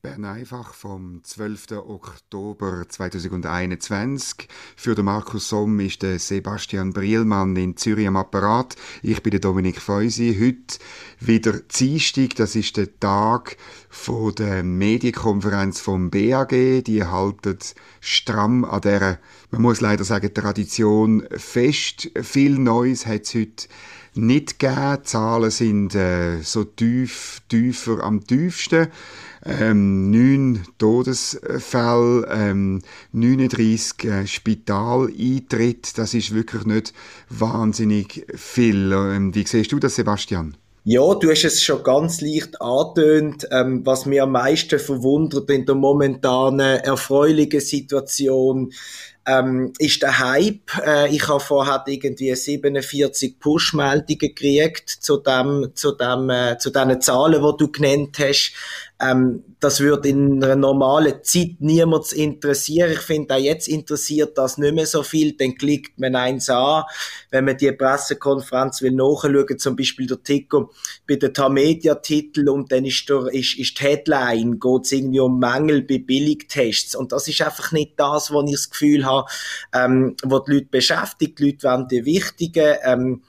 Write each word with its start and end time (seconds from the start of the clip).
Bern 0.00 0.24
einfach 0.24 0.74
vom 0.74 1.24
12. 1.24 1.72
Oktober 1.72 2.84
2021. 2.88 4.46
Für 4.76 4.94
den 4.94 5.06
Markus 5.06 5.48
Somm 5.48 5.80
ist 5.80 6.02
der 6.02 6.20
Sebastian 6.20 6.92
Brielmann 6.92 7.56
in 7.56 7.76
Zürich 7.76 8.06
am 8.06 8.16
Apparat. 8.16 8.76
Ich 9.02 9.24
bin 9.24 9.32
der 9.32 9.40
Dominik 9.40 9.80
Feusi. 9.80 10.36
Heute 10.38 10.78
wieder 11.18 11.54
Dienstag. 11.58 12.36
Das 12.36 12.54
ist 12.54 12.76
der 12.76 13.00
Tag 13.00 13.56
von 13.88 14.32
der 14.36 14.62
Medienkonferenz 14.62 15.80
vom 15.80 16.10
BAG. 16.10 16.84
Die 16.84 17.02
halten 17.02 17.58
stramm 18.00 18.64
an 18.64 18.82
der, 18.82 19.18
man 19.50 19.62
muss 19.62 19.80
leider 19.80 20.04
sagen, 20.04 20.32
Tradition 20.32 21.24
fest. 21.36 22.10
Viel 22.22 22.58
Neues 22.58 23.06
hat 23.06 23.22
es 23.22 23.34
heute 23.34 23.68
nicht 24.14 24.58
gegeben. 24.58 24.98
Die 24.98 25.02
Zahlen 25.04 25.50
sind 25.50 25.94
äh, 25.94 26.42
so 26.42 26.64
tief, 26.64 27.40
tiefer 27.48 28.02
am 28.02 28.24
tiefsten 28.24 28.88
ähm, 29.44 30.10
9 30.10 30.64
Todesfälle, 30.78 32.26
ähm, 32.30 32.82
39 33.12 34.04
äh, 34.04 34.26
Spitaleintritte. 34.26 35.92
Das 35.96 36.14
ist 36.14 36.34
wirklich 36.34 36.64
nicht 36.64 36.92
wahnsinnig 37.28 38.26
viel. 38.34 38.92
Ähm, 38.92 39.34
wie 39.34 39.46
siehst 39.46 39.72
du 39.72 39.78
das, 39.78 39.96
Sebastian? 39.96 40.56
Ja, 40.84 41.14
du 41.14 41.30
hast 41.30 41.44
es 41.44 41.62
schon 41.62 41.82
ganz 41.82 42.20
leicht 42.20 42.60
angetönt. 42.62 43.46
Ähm, 43.50 43.84
was 43.84 44.06
mir 44.06 44.22
am 44.22 44.32
meisten 44.32 44.78
verwundert 44.78 45.50
in 45.50 45.66
der 45.66 45.74
momentanen 45.74 46.80
erfreulichen 46.80 47.60
Situation 47.60 48.72
ähm, 49.28 49.72
ist 49.78 50.02
der 50.02 50.18
Hype. 50.18 50.76
Äh, 50.84 51.14
ich 51.14 51.28
habe 51.28 51.40
vorher 51.40 51.84
irgendwie 51.86 52.34
47 52.34 53.38
Push-Meldungen 53.38 54.18
gekriegt 54.18 54.88
zu 54.88 55.18
dem, 55.18 55.72
zu 55.74 55.92
dem, 55.92 56.30
äh, 56.30 56.56
zu 56.58 56.70
den 56.70 57.00
Zahlen, 57.00 57.42
die 57.42 57.56
du 57.58 57.70
genannt 57.70 58.18
hast. 58.18 58.52
Ähm, 59.00 59.44
das 59.60 59.80
würde 59.80 60.08
in 60.08 60.42
einer 60.42 60.56
normalen 60.56 61.22
Zeit 61.22 61.56
niemals 61.60 62.12
interessieren. 62.12 62.92
Ich 62.92 63.00
finde, 63.00 63.34
auch 63.34 63.38
jetzt 63.38 63.68
interessiert 63.68 64.36
das 64.38 64.58
nicht 64.58 64.74
mehr 64.74 64.86
so 64.86 65.02
viel. 65.02 65.36
Dann 65.36 65.54
klickt 65.54 65.98
man 65.98 66.16
eins 66.16 66.48
an. 66.48 66.84
Wenn 67.30 67.44
man 67.44 67.56
die 67.56 67.70
Pressekonferenz 67.72 68.82
will 68.82 68.92
nachschauen, 68.92 69.58
zum 69.58 69.76
Beispiel 69.76 70.06
der 70.06 70.22
Ticker 70.22 70.68
bei 71.06 71.16
den 71.16 71.32
Tamedia-Titel 71.32 72.48
und 72.48 72.72
dann 72.72 72.84
ist, 72.84 73.08
der, 73.08 73.26
ist, 73.32 73.58
ist 73.58 73.78
die 73.78 73.84
Headline, 73.84 74.58
geht 74.58 74.84
es 74.84 74.92
irgendwie 74.92 75.20
um 75.20 75.38
Mängel 75.38 75.82
bei 75.82 75.98
Billigtests. 75.98 76.94
Und 76.94 77.12
das 77.12 77.28
ist 77.28 77.40
einfach 77.42 77.72
nicht 77.72 77.92
das, 77.96 78.32
was 78.32 78.44
ich 78.46 78.52
das 78.52 78.70
Gefühl 78.70 79.06
habe, 79.06 79.28
ähm, 79.74 80.16
was 80.24 80.44
die 80.44 80.54
Leute 80.54 80.66
beschäftigt. 80.70 81.38
Die 81.38 81.46
Leute 81.46 81.68
wollen 81.68 81.88
die 81.88 82.04
wichtigen, 82.04 82.76
ähm, 82.84 83.22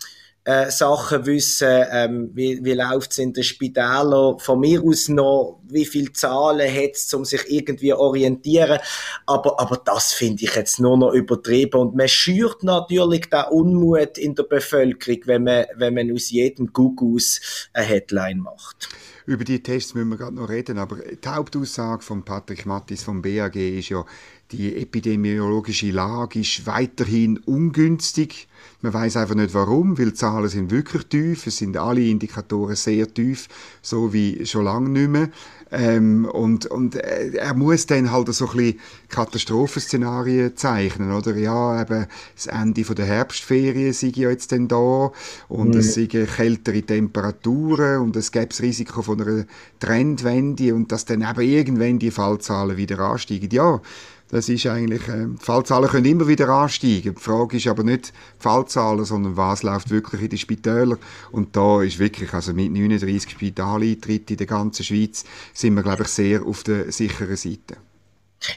äh, 0.49 0.71
Sachen 0.71 1.27
wissen, 1.27 1.85
ähm, 1.91 2.31
wie, 2.33 2.59
wie 2.63 2.73
läuft 2.73 3.11
es 3.11 3.19
in 3.19 3.33
den 3.33 3.43
Spitälern, 3.43 4.39
von 4.39 4.59
mir 4.59 4.81
aus 4.83 5.07
noch, 5.07 5.61
wie 5.67 5.85
viele 5.85 6.11
Zahlen 6.11 6.73
hat 6.73 6.95
es, 6.95 7.13
um 7.13 7.23
sich 7.23 7.41
irgendwie 7.47 7.93
orientieren. 7.93 8.79
Aber, 9.27 9.59
aber 9.59 9.79
das 9.85 10.11
finde 10.11 10.45
ich 10.45 10.55
jetzt 10.55 10.79
nur 10.79 10.97
noch 10.97 11.13
übertrieben. 11.13 11.79
Und 11.79 11.95
man 11.95 12.07
schürt 12.07 12.63
natürlich 12.63 13.29
den 13.29 13.43
Unmut 13.51 14.17
in 14.17 14.33
der 14.33 14.43
Bevölkerung, 14.43 15.21
wenn 15.25 15.43
man, 15.43 15.65
wenn 15.75 15.93
man 15.93 16.11
aus 16.11 16.31
jedem 16.31 16.73
Gugus 16.73 17.69
eine 17.73 17.85
Headline 17.85 18.39
macht. 18.39 18.89
Über 19.27 19.43
die 19.43 19.61
Tests 19.61 19.93
müssen 19.93 20.09
wir 20.09 20.17
gerade 20.17 20.35
noch 20.35 20.49
reden, 20.49 20.79
aber 20.79 20.95
die 20.95 21.29
Hauptaussage 21.29 22.01
von 22.01 22.25
Patrick 22.25 22.65
Mattis 22.65 23.03
vom 23.03 23.21
BAG 23.21 23.55
ist 23.55 23.89
ja, 23.89 24.03
die 24.51 24.75
epidemiologische 24.77 25.91
Lage 25.91 26.39
ist 26.39 26.65
weiterhin 26.65 27.37
ungünstig. 27.37 28.47
Man 28.81 28.93
weiß 28.93 29.17
einfach 29.17 29.35
nicht 29.35 29.53
warum, 29.53 29.97
weil 29.97 30.07
die 30.07 30.13
Zahlen 30.13 30.49
sind 30.49 30.71
wirklich 30.71 31.05
tief. 31.05 31.45
Es 31.45 31.57
sind 31.57 31.77
alle 31.77 32.01
Indikatoren 32.01 32.75
sehr 32.75 33.13
tief, 33.13 33.47
so 33.81 34.11
wie 34.11 34.45
schon 34.45 34.65
lange 34.65 34.89
nicht 34.89 35.09
mehr. 35.09 35.29
Ähm, 35.71 36.25
und, 36.25 36.65
und 36.65 36.95
äh, 36.95 37.29
er 37.35 37.53
muss 37.53 37.85
dann 37.85 38.11
halt 38.11 38.33
so 38.33 38.49
ein 38.49 38.57
bisschen 38.57 38.79
Katastrophenszenarien 39.09 40.57
zeichnen, 40.57 41.11
oder? 41.11 41.35
Ja, 41.37 41.81
eben 41.81 42.07
das 42.35 42.47
Ende 42.47 42.83
der 42.83 43.05
Herbstferien 43.05 43.93
sei 43.93 44.11
ja 44.15 44.31
jetzt 44.31 44.51
dann 44.51 44.67
da 44.67 45.11
und 45.47 45.75
mhm. 45.75 45.79
es 45.79 45.93
seien 45.93 46.09
kältere 46.09 46.81
Temperaturen 46.81 48.01
und 48.01 48.15
es 48.15 48.31
gäbe 48.31 48.47
das 48.47 48.61
Risiko 48.61 49.03
von 49.03 49.21
einer 49.21 49.45
Trendwende 49.79 50.73
und 50.73 50.91
dass 50.91 51.05
dann 51.05 51.21
eben 51.21 51.41
irgendwann 51.41 51.99
die 51.99 52.11
Fallzahlen 52.11 52.77
wieder 52.77 52.99
ansteigen. 52.99 53.49
Ja, 53.51 53.79
das 54.29 54.47
ist 54.47 54.67
eigentlich, 54.67 55.07
äh, 55.07 55.25
die 55.25 55.43
Fallzahlen 55.43 55.89
können 55.89 56.05
immer 56.05 56.27
wieder 56.27 56.49
ansteigen. 56.49 57.15
Die 57.15 57.21
Frage 57.21 57.57
ist 57.57 57.67
aber 57.67 57.83
nicht 57.83 58.09
die 58.09 58.13
Fallzahlen, 58.39 59.03
sondern 59.03 59.35
was 59.35 59.63
läuft 59.63 59.89
wirklich 59.89 60.21
in 60.21 60.29
den 60.29 60.37
Spitälern. 60.37 60.99
Und 61.31 61.55
da 61.55 61.81
ist 61.81 61.99
wirklich, 61.99 62.33
also 62.33 62.53
mit 62.53 62.71
39 62.71 63.31
Spitaleintritten 63.31 64.35
in 64.35 64.37
der 64.37 64.47
ganzen 64.47 64.83
Schweiz, 64.83 65.25
sind 65.53 65.73
wir, 65.75 65.83
glaube 65.83 66.03
ich, 66.03 66.09
sehr 66.09 66.43
auf 66.43 66.63
der 66.63 66.91
sicheren 66.91 67.35
Seite. 67.35 67.77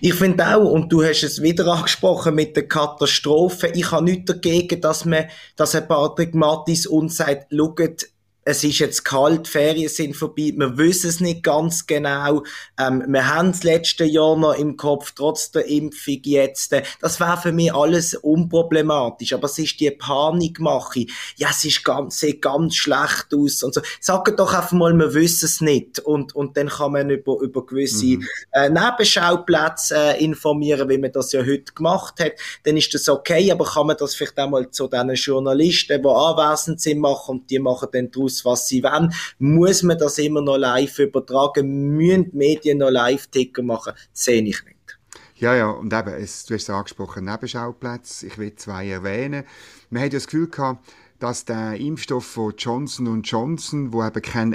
Ich 0.00 0.14
finde 0.14 0.46
auch, 0.46 0.70
und 0.70 0.92
du 0.92 1.02
hast 1.02 1.24
es 1.24 1.42
wieder 1.42 1.66
angesprochen 1.66 2.34
mit 2.36 2.54
der 2.54 2.68
Katastrophe, 2.68 3.68
ich 3.74 3.90
habe 3.90 4.04
nichts 4.04 4.26
dagegen, 4.26 4.80
dass 4.80 5.04
man, 5.04 5.24
dass 5.56 5.74
ein 5.74 5.88
Patrick 5.88 6.34
Mattis 6.34 6.86
uns 6.86 7.16
sagt, 7.16 7.46
schaut, 7.50 8.06
es 8.44 8.64
ist 8.64 8.80
jetzt 8.80 9.04
kalt, 9.04 9.46
Ferien 9.46 9.88
sind 9.88 10.16
vorbei, 10.16 10.52
wir 10.56 10.76
wissen 10.76 11.08
es 11.08 11.20
nicht 11.20 11.44
ganz 11.44 11.86
genau. 11.86 12.42
Ähm, 12.78 13.04
wir 13.06 13.32
haben 13.32 13.52
das 13.52 13.62
letzte 13.62 14.04
Jahr 14.04 14.36
noch 14.36 14.54
im 14.54 14.76
Kopf, 14.76 15.12
trotz 15.14 15.52
der 15.52 15.66
Impfung 15.66 16.18
jetzt. 16.24 16.74
Das 17.00 17.20
wäre 17.20 17.36
für 17.36 17.52
mich 17.52 17.72
alles 17.72 18.14
unproblematisch. 18.14 19.32
Aber 19.32 19.44
es 19.44 19.58
ist 19.58 19.78
die 19.78 19.90
Panikmache. 19.90 21.06
Ja, 21.36 21.48
es 21.50 21.64
ist 21.64 21.84
ganz, 21.84 22.18
sieht 22.18 22.42
ganz 22.42 22.74
schlecht 22.74 23.28
aus 23.34 23.62
und 23.62 23.74
so. 23.74 23.80
Sagt 24.00 24.38
doch 24.38 24.52
einfach 24.52 24.72
mal, 24.72 24.92
wir 24.94 25.14
wissen 25.14 25.46
es 25.46 25.60
nicht. 25.60 26.00
Und, 26.00 26.34
und 26.34 26.56
dann 26.56 26.68
kann 26.68 26.92
man 26.92 27.10
über, 27.10 27.38
über 27.40 27.64
gewisse 27.64 28.06
mhm. 28.06 28.26
äh, 28.52 28.68
Nebenschauplätze 28.68 29.94
äh, 29.96 30.24
informieren, 30.24 30.88
wie 30.88 30.98
man 30.98 31.12
das 31.12 31.32
ja 31.32 31.40
heute 31.40 31.72
gemacht 31.74 32.18
hat. 32.18 32.32
Dann 32.64 32.76
ist 32.76 32.92
das 32.92 33.08
okay, 33.08 33.52
aber 33.52 33.66
kann 33.66 33.86
man 33.86 33.96
das 33.96 34.16
vielleicht 34.16 34.38
einmal 34.38 34.70
zu 34.70 34.88
den 34.88 35.10
Journalisten, 35.14 36.02
die 36.02 36.08
anwesend 36.08 36.80
sind, 36.80 36.98
machen 36.98 37.38
und 37.38 37.50
die 37.50 37.58
machen 37.58 37.88
dann 37.92 38.10
daraus 38.10 38.31
aus, 38.32 38.44
was 38.44 38.68
sie 38.68 38.82
wollen. 38.82 39.12
Muss 39.38 39.82
man 39.82 39.98
das 39.98 40.18
immer 40.18 40.40
noch 40.40 40.56
live 40.56 40.98
übertragen? 40.98 41.96
Müssen 41.96 42.30
die 42.30 42.36
Medien 42.36 42.78
noch 42.78 42.90
Live-Ticker 42.90 43.62
machen? 43.62 43.92
Das 43.94 44.24
sehe 44.24 44.42
ich 44.42 44.64
nicht. 44.64 44.98
Ja, 45.36 45.56
ja, 45.56 45.70
und 45.70 45.92
eben, 45.92 46.14
es, 46.14 46.46
du 46.46 46.54
hast 46.54 46.62
es 46.62 46.70
angesprochen, 46.70 47.24
Nebenschauplätze. 47.24 48.26
Ich 48.28 48.38
will 48.38 48.54
zwei 48.54 48.88
erwähnen. 48.88 49.44
Man 49.90 50.02
hat 50.02 50.12
ja 50.12 50.18
das 50.18 50.26
Gefühl 50.26 50.48
gehabt, 50.48 50.86
dass 51.22 51.44
der 51.44 51.78
Impfstoff 51.78 52.26
von 52.26 52.52
Johnson 52.58 53.22
Johnson, 53.22 53.92
wo 53.92 54.04
eben 54.04 54.22
kein 54.22 54.50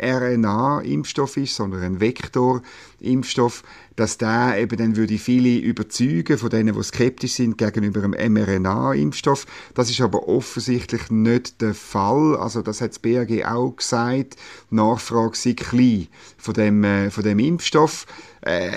mRNA-Impfstoff 0.00 1.36
ist, 1.36 1.54
sondern 1.54 1.84
ein 1.84 2.00
Vektor-Impfstoff, 2.00 3.62
dass 3.94 4.18
der 4.18 4.58
eben 4.58 4.76
dann 4.76 4.96
würde 4.96 5.16
viele 5.16 5.58
überzeugen 5.60 6.36
von 6.36 6.50
denen, 6.50 6.74
die 6.74 6.82
skeptisch 6.82 7.34
sind 7.34 7.56
gegenüber 7.56 8.02
einem 8.02 8.32
mRNA-Impfstoff. 8.32 9.46
Das 9.74 9.90
ist 9.90 10.00
aber 10.00 10.26
offensichtlich 10.26 11.08
nicht 11.08 11.60
der 11.60 11.74
Fall. 11.74 12.36
Also 12.36 12.62
das 12.62 12.80
hat 12.80 12.90
das 12.90 12.98
BAG 12.98 13.44
auch 13.44 13.76
gesagt. 13.76 14.34
Die 14.72 14.74
Nachfrage 14.74 15.36
sei 15.36 15.52
klein 15.52 16.08
von 16.36 16.54
dem, 16.54 16.82
äh, 16.82 17.10
von 17.12 17.22
dem 17.22 17.38
Impfstoff. 17.38 18.06
Äh, 18.40 18.72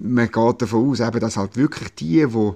man 0.00 0.30
geht 0.30 0.62
davon 0.62 0.90
aus, 0.90 1.00
eben, 1.00 1.20
dass 1.20 1.36
halt 1.36 1.58
wirklich 1.58 1.94
die, 1.96 2.26
die 2.26 2.52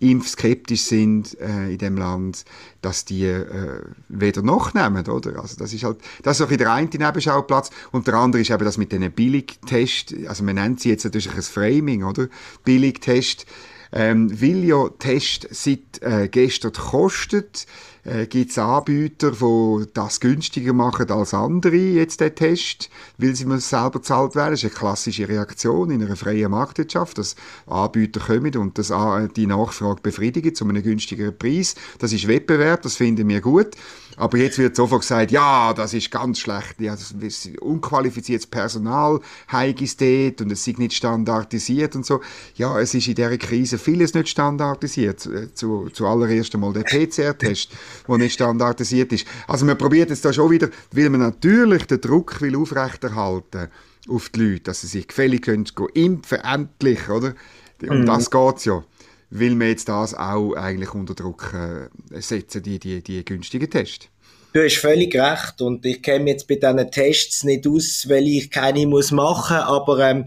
impfskeptisch 0.00 0.82
sind 0.82 1.38
äh, 1.40 1.72
in 1.72 1.78
dem 1.78 1.96
Land, 1.96 2.44
dass 2.82 3.04
die 3.04 3.24
äh, 3.24 3.80
weder 4.08 4.42
nachnehmen, 4.42 5.06
oder? 5.06 5.40
Also 5.40 5.56
das 5.56 5.72
ist 5.72 5.84
halt, 5.84 5.98
das 6.22 6.40
ist 6.40 6.46
auch 6.46 6.56
der 6.56 6.72
eine 6.72 6.88
Nebenschauplatz 6.88 7.70
und 7.92 8.06
der 8.06 8.14
andere 8.14 8.42
ist 8.42 8.50
eben 8.50 8.64
das 8.64 8.76
mit 8.76 8.92
den 8.92 9.10
Billigtests, 9.10 10.14
also 10.26 10.44
man 10.44 10.56
nennt 10.56 10.80
sie 10.80 10.90
jetzt 10.90 11.04
natürlich 11.04 11.34
ein 11.34 11.42
Framing, 11.42 12.04
oder? 12.04 12.28
Billigtest, 12.64 13.46
ähm, 13.94 14.28
weil 14.42 14.64
ja 14.64 14.88
Test 14.98 15.46
seit 15.52 16.02
äh, 16.02 16.28
gestern 16.28 16.72
kostet, 16.72 17.66
äh, 18.02 18.26
gibt 18.26 18.50
es 18.50 18.58
Anbieter, 18.58 19.30
die 19.30 19.86
das 19.94 20.18
günstiger 20.18 20.72
machen 20.72 21.10
als 21.10 21.32
andere, 21.32 21.76
jetzt 21.76 22.20
der 22.20 22.34
Test, 22.34 22.90
weil 23.18 23.36
sie 23.36 23.46
selber 23.60 24.02
zahlt 24.02 24.34
werden. 24.34 24.50
Das 24.50 24.64
ist 24.64 24.70
eine 24.70 24.78
klassische 24.78 25.28
Reaktion 25.28 25.90
in 25.90 26.02
einer 26.02 26.16
freien 26.16 26.50
Marktwirtschaft, 26.50 27.18
dass 27.18 27.36
Anbieter 27.66 28.20
kommen 28.20 28.56
und 28.56 28.78
das, 28.78 28.92
die 29.36 29.46
Nachfrage 29.46 30.02
befriedigen 30.02 30.54
zu 30.54 30.64
einem 30.64 30.82
günstigeren 30.82 31.38
Preis. 31.38 31.76
Das 32.00 32.12
ist 32.12 32.26
Wettbewerb, 32.26 32.82
das 32.82 32.96
finden 32.96 33.28
wir 33.28 33.40
gut. 33.40 33.68
Aber 34.16 34.38
jetzt 34.38 34.58
wird 34.58 34.76
sofort 34.76 35.02
gesagt, 35.02 35.30
ja, 35.30 35.72
das 35.72 35.94
ist 35.94 36.10
ganz 36.10 36.38
schlecht, 36.38 36.80
ja, 36.80 36.92
das 36.92 37.12
ist 37.12 37.58
unqualifiziertes 37.60 38.46
Personal, 38.46 39.20
ist 39.80 40.00
dort 40.00 40.40
und 40.40 40.52
es 40.52 40.66
ist 40.66 40.78
nicht 40.78 40.94
standardisiert 40.94 41.96
und 41.96 42.06
so. 42.06 42.20
Ja, 42.54 42.78
es 42.78 42.94
ist 42.94 43.08
in 43.08 43.14
dieser 43.14 43.36
Krise 43.38 43.78
vieles 43.78 44.14
nicht 44.14 44.28
standardisiert. 44.28 45.26
Äh, 45.26 45.52
zu, 45.54 45.88
zuallererst 45.92 46.54
einmal 46.54 46.72
der 46.72 46.82
PCR-Test, 46.82 47.70
der 48.06 48.18
nicht 48.18 48.34
standardisiert 48.34 49.12
ist. 49.12 49.26
Also 49.48 49.64
man 49.64 49.78
probiert 49.78 50.10
jetzt 50.10 50.24
da 50.24 50.32
schon 50.32 50.50
wieder, 50.50 50.68
weil 50.92 51.10
man 51.10 51.20
natürlich 51.20 51.86
den 51.86 52.00
Druck 52.00 52.40
will 52.40 52.56
aufrechterhalten 52.56 53.68
auf 54.08 54.28
die 54.28 54.40
Leute, 54.40 54.64
dass 54.64 54.82
sie 54.82 54.86
sich 54.86 55.08
gefällig 55.08 55.42
können, 55.42 55.66
impfen, 55.94 56.38
endlich, 56.40 57.08
oder? 57.08 57.34
Um 57.82 58.02
mhm. 58.02 58.06
das 58.06 58.30
geht's 58.30 58.64
ja 58.64 58.84
will 59.34 59.56
man 59.56 59.68
jetzt 59.68 59.88
das 59.88 60.14
auch 60.14 60.54
eigentlich 60.54 60.94
unter 60.94 61.14
Druck 61.14 61.52
äh, 61.54 62.20
setzen, 62.20 62.62
die, 62.62 62.78
die, 62.78 63.02
die 63.02 63.24
günstigen 63.24 63.68
Tests. 63.68 64.08
Du 64.52 64.62
hast 64.62 64.76
völlig 64.76 65.16
recht 65.16 65.60
und 65.60 65.84
ich 65.84 66.00
kenne 66.00 66.30
jetzt 66.30 66.46
bei 66.46 66.54
diesen 66.54 66.90
Tests 66.92 67.42
nicht 67.42 67.66
aus, 67.66 68.08
weil 68.08 68.28
ich 68.28 68.52
keine 68.52 68.86
muss 68.86 69.10
machen, 69.10 69.56
aber 69.56 69.98
ähm, 69.98 70.26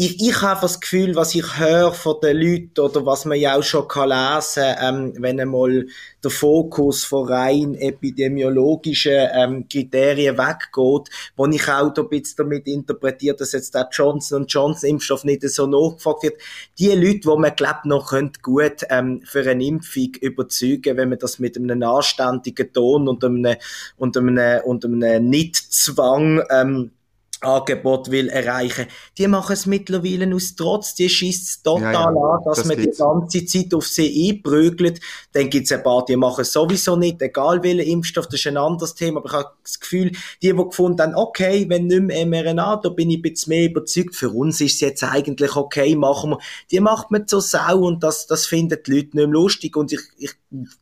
ich, 0.00 0.20
ich 0.20 0.42
habe 0.42 0.60
das 0.60 0.80
Gefühl, 0.80 1.16
was 1.16 1.34
ich 1.34 1.58
höre 1.58 1.92
von 1.92 2.20
den 2.22 2.36
Leuten 2.36 2.78
oder 2.78 3.04
was 3.04 3.24
man 3.24 3.36
ja 3.36 3.56
auch 3.56 3.64
schon 3.64 3.88
kann 3.88 4.10
lesen 4.10 4.76
ähm, 4.80 5.12
wenn 5.18 5.40
einmal 5.40 5.86
der 6.22 6.30
Fokus 6.30 7.02
von 7.02 7.26
rein 7.26 7.74
epidemiologischen 7.74 9.28
ähm, 9.34 9.66
Kriterien 9.68 10.38
weggeht, 10.38 11.10
wo 11.36 11.46
ich 11.46 11.68
auch 11.68 11.92
da 11.92 12.02
ein 12.02 12.08
bisschen 12.10 12.36
damit 12.36 12.68
interpretiert, 12.68 13.40
dass 13.40 13.50
jetzt 13.50 13.74
der 13.74 13.88
Johnson 13.90 14.46
Johnson 14.46 14.90
Impfstoff 14.90 15.24
nicht 15.24 15.42
so 15.42 15.66
nachgefragt 15.66 16.22
wird. 16.22 16.40
Die 16.78 16.90
Leute, 16.90 17.20
die 17.22 17.36
man 17.36 17.56
glaubt 17.56 17.84
noch 17.84 18.10
könnt 18.10 18.40
gut 18.40 18.84
ähm, 18.90 19.22
für 19.24 19.50
eine 19.50 19.64
Impfung 19.64 20.12
überzeugen, 20.20 20.96
wenn 20.96 21.08
man 21.08 21.18
das 21.18 21.40
mit 21.40 21.56
einem 21.56 21.82
anständigen 21.82 22.72
Ton 22.72 23.08
und 23.08 23.24
einem, 23.24 23.56
und 23.96 24.16
einem, 24.16 24.60
und 24.64 24.84
einem 24.84 25.28
Nicht-Zwang 25.28 26.44
ähm, 26.50 26.92
Angebot 27.40 28.10
will 28.10 28.28
erreichen. 28.28 28.86
Die 29.16 29.26
machen 29.26 29.52
es 29.52 29.66
mittlerweile 29.66 30.34
aus 30.34 30.56
Trotz, 30.56 30.94
die 30.94 31.08
schießt 31.08 31.48
es 31.48 31.62
total 31.62 31.82
ja, 31.82 31.92
ja, 31.92 32.06
an, 32.06 32.44
dass 32.44 32.58
das 32.58 32.66
man 32.66 32.76
die 32.76 32.90
ganze 32.90 33.44
Zeit 33.46 33.74
auf 33.74 33.86
sie 33.86 34.30
einprügelt. 34.30 35.00
Dann 35.32 35.48
gibt 35.50 35.66
es 35.66 35.72
ein 35.72 35.82
paar, 35.82 36.04
die 36.04 36.16
machen 36.16 36.42
es 36.42 36.52
sowieso 36.52 36.96
nicht, 36.96 37.22
egal 37.22 37.62
welcher 37.62 37.84
Impfstoff, 37.84 38.26
das 38.26 38.40
ist 38.40 38.46
ein 38.46 38.56
anderes 38.56 38.94
Thema, 38.94 39.20
aber 39.20 39.28
ich 39.28 39.34
habe 39.34 39.50
das 39.62 39.80
Gefühl, 39.80 40.12
die, 40.42 40.52
die 40.52 40.54
gefunden 40.54 41.00
haben, 41.00 41.14
okay, 41.14 41.66
wenn 41.68 41.86
nicht 41.86 42.02
mehr 42.02 42.26
mRNA, 42.26 42.76
da 42.82 42.88
bin 42.88 43.10
ich 43.10 43.18
ein 43.18 43.22
bisschen 43.22 43.50
mehr 43.50 43.70
überzeugt, 43.70 44.16
für 44.16 44.30
uns 44.30 44.60
ist 44.60 44.74
es 44.74 44.80
jetzt 44.80 45.04
eigentlich 45.04 45.54
okay, 45.56 45.94
machen 45.96 46.30
wir, 46.30 46.38
die 46.70 46.80
macht 46.80 47.10
man 47.10 47.26
zur 47.26 47.42
Sau 47.42 47.78
und 47.80 48.02
das, 48.02 48.26
das 48.26 48.46
finden 48.46 48.78
die 48.84 48.90
Leute 48.90 49.04
nicht 49.04 49.14
mehr 49.14 49.26
lustig. 49.26 49.76
Und 49.76 49.92
ich, 49.92 50.00
ich 50.18 50.32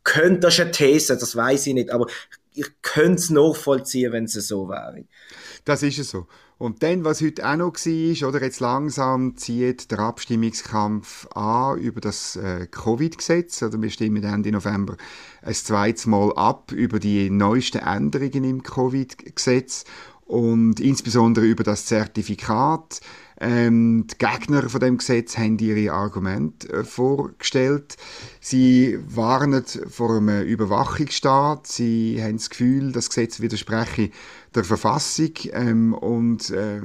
könnte, 0.05 0.41
das 0.41 0.55
ist 0.55 0.61
eine 0.61 0.71
These, 0.71 1.17
das 1.17 1.37
weiß 1.37 1.67
ich 1.67 1.75
nicht, 1.75 1.91
aber 1.91 2.07
ich 2.09 2.46
könnte 2.83 3.21
es 3.21 3.31
nachvollziehen, 3.31 4.13
wenn 4.13 4.25
es 4.25 4.33
so 4.33 4.69
wäre. 4.69 5.05
Das 5.65 5.83
ist 5.83 5.99
es 5.99 6.11
so. 6.11 6.27
Und 6.59 6.83
dann, 6.83 7.05
was 7.05 7.21
heute 7.21 7.47
auch 7.47 7.57
noch 7.57 7.75
war, 7.75 8.29
oder 8.29 8.43
jetzt 8.43 8.61
langsam 8.61 9.37
zieht 9.37 9.91
der 9.91 9.99
Abstimmungskampf 9.99 11.27
an 11.35 11.79
über 11.79 12.01
das 12.01 12.37
äh, 12.37 12.67
Covid-Gesetz, 12.71 13.63
oder 13.63 13.81
wir 13.83 13.91
stimmen 13.91 14.25
Ende 14.25 14.53
November 14.53 14.97
ein 15.43 15.55
zweites 15.55 16.07
Mal 16.07 16.33
ab 16.35 16.73
über 16.73 16.99
die 16.99 17.29
neuesten 17.29 17.79
Änderungen 17.79 18.45
im 18.45 18.63
Covid-Gesetz 18.63 19.85
und 20.25 20.81
insbesondere 20.81 21.45
über 21.45 21.63
das 21.63 21.85
Zertifikat. 21.85 23.01
Ähm, 23.39 24.07
die 24.07 24.17
Gegner 24.17 24.69
von 24.69 24.81
dem 24.81 24.97
Gesetz 24.97 25.37
haben 25.37 25.59
ihre 25.59 25.93
Argumente 25.93 26.73
äh, 26.73 26.85
vorgestellt. 26.85 27.97
Sie 28.41 28.99
warnen 29.07 29.63
vor 29.91 30.17
einem 30.17 30.43
Überwachungsstaat. 30.43 31.67
Sie 31.67 32.23
haben 32.23 32.39
das 32.39 32.49
Gefühl, 32.49 32.93
das 32.93 33.11
Gesetz 33.11 33.41
widerspreche 33.41 34.11
der 34.55 34.65
Verfassung 34.65 35.33
ähm, 35.53 35.93
und 35.93 36.49
äh, 36.51 36.81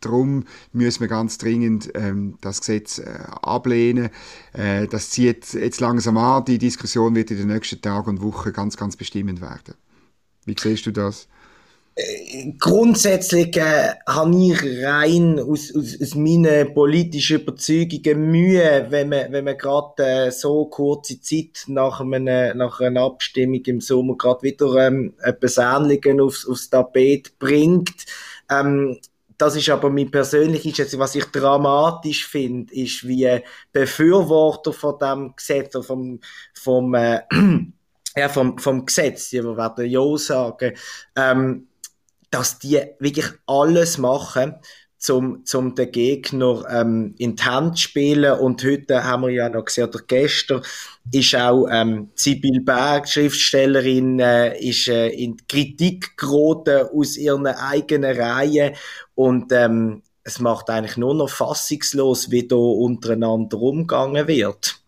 darum 0.00 0.44
müssen 0.72 1.00
wir 1.00 1.08
ganz 1.08 1.38
dringend 1.38 1.92
ähm, 1.94 2.36
das 2.40 2.60
Gesetz 2.60 2.98
äh, 2.98 3.18
ablehnen. 3.42 4.10
Äh, 4.52 4.88
das 4.88 5.10
zieht 5.10 5.54
jetzt 5.54 5.80
langsam 5.80 6.16
an. 6.18 6.44
Die 6.44 6.58
Diskussion 6.58 7.14
wird 7.14 7.30
in 7.30 7.38
den 7.38 7.46
nächsten 7.46 7.80
Tagen 7.80 8.10
und 8.10 8.22
Wochen 8.22 8.52
ganz, 8.52 8.76
ganz 8.76 8.96
bestimmend 8.96 9.40
werden. 9.40 9.74
Wie 10.44 10.56
siehst 10.58 10.86
du 10.86 10.90
das? 10.90 11.28
Grundsätzlich 12.58 13.56
äh, 13.56 13.94
habe 14.06 14.36
ich 14.36 14.84
rein 14.84 15.38
aus, 15.38 15.74
aus, 15.76 15.98
aus 16.00 16.14
meinen 16.14 16.72
politischen 16.72 17.40
Überzeugungen 17.40 18.30
Mühe, 18.30 18.86
wenn 18.88 19.10
man, 19.10 19.30
wenn 19.30 19.44
man 19.44 19.58
gerade 19.58 20.02
äh, 20.02 20.30
so 20.30 20.66
kurze 20.66 21.20
Zeit 21.20 21.64
nach, 21.66 22.00
einem, 22.00 22.56
nach 22.56 22.80
einer 22.80 23.02
Abstimmung 23.02 23.62
im 23.66 23.80
Sommer 23.80 24.16
gerade 24.16 24.42
wieder 24.42 24.86
ähm, 24.86 25.14
etwas 25.22 25.58
Ähnliches 25.58 26.18
aufs, 26.18 26.48
aufs 26.48 26.70
Tapet 26.70 27.38
bringt. 27.38 28.06
Ähm, 28.50 28.98
das 29.36 29.56
ist 29.56 29.68
aber 29.68 29.90
mein 29.90 30.10
persönliches 30.10 30.76
Schätzung. 30.76 31.00
Was 31.00 31.14
ich 31.14 31.24
dramatisch 31.26 32.26
finde, 32.26 32.72
ist, 32.74 33.06
wie 33.06 33.40
Befürworter 33.72 34.72
von 34.72 34.98
dem 34.98 35.34
Gesetz, 35.36 35.76
vom, 35.84 36.20
vom, 36.54 36.94
äh, 36.94 37.20
ja, 38.16 38.28
vom, 38.30 38.56
vom 38.56 38.86
Gesetz, 38.86 39.30
die 39.30 39.42
werden 39.44 39.90
ja 39.90 40.16
sagen, 40.16 40.74
ähm, 41.16 41.66
dass 42.32 42.58
die 42.58 42.80
wirklich 42.98 43.26
alles 43.46 43.98
machen, 43.98 44.56
zum, 45.02 45.44
zum 45.44 45.74
den 45.74 45.90
Gegner 45.90 46.64
ähm, 46.70 47.14
in 47.18 47.34
die 47.34 47.42
Hand 47.42 47.76
zu 47.76 47.82
spielen. 47.82 48.38
Und 48.38 48.64
heute 48.64 49.02
haben 49.02 49.22
wir 49.24 49.30
ja 49.30 49.48
noch 49.48 49.64
gesehen, 49.64 49.88
oder 49.88 49.98
gestern 50.06 50.62
ist 51.10 51.34
auch 51.34 51.66
ähm, 51.70 52.10
Sibyl 52.14 52.60
Berg, 52.60 53.08
Schriftstellerin, 53.08 54.20
äh, 54.20 54.58
ist 54.60 54.86
äh, 54.86 55.08
in 55.08 55.36
Kritik 55.48 56.16
geraten 56.16 56.88
aus 56.94 57.16
ihren 57.16 57.46
eigenen 57.48 58.16
Reihen. 58.16 58.76
Und 59.16 59.52
ähm, 59.52 60.02
es 60.22 60.38
macht 60.38 60.70
eigentlich 60.70 60.96
nur 60.96 61.14
noch 61.14 61.28
fassungslos, 61.28 62.30
wie 62.30 62.46
da 62.46 62.54
untereinander 62.54 63.60
umgegangen 63.60 64.28
wird. 64.28 64.81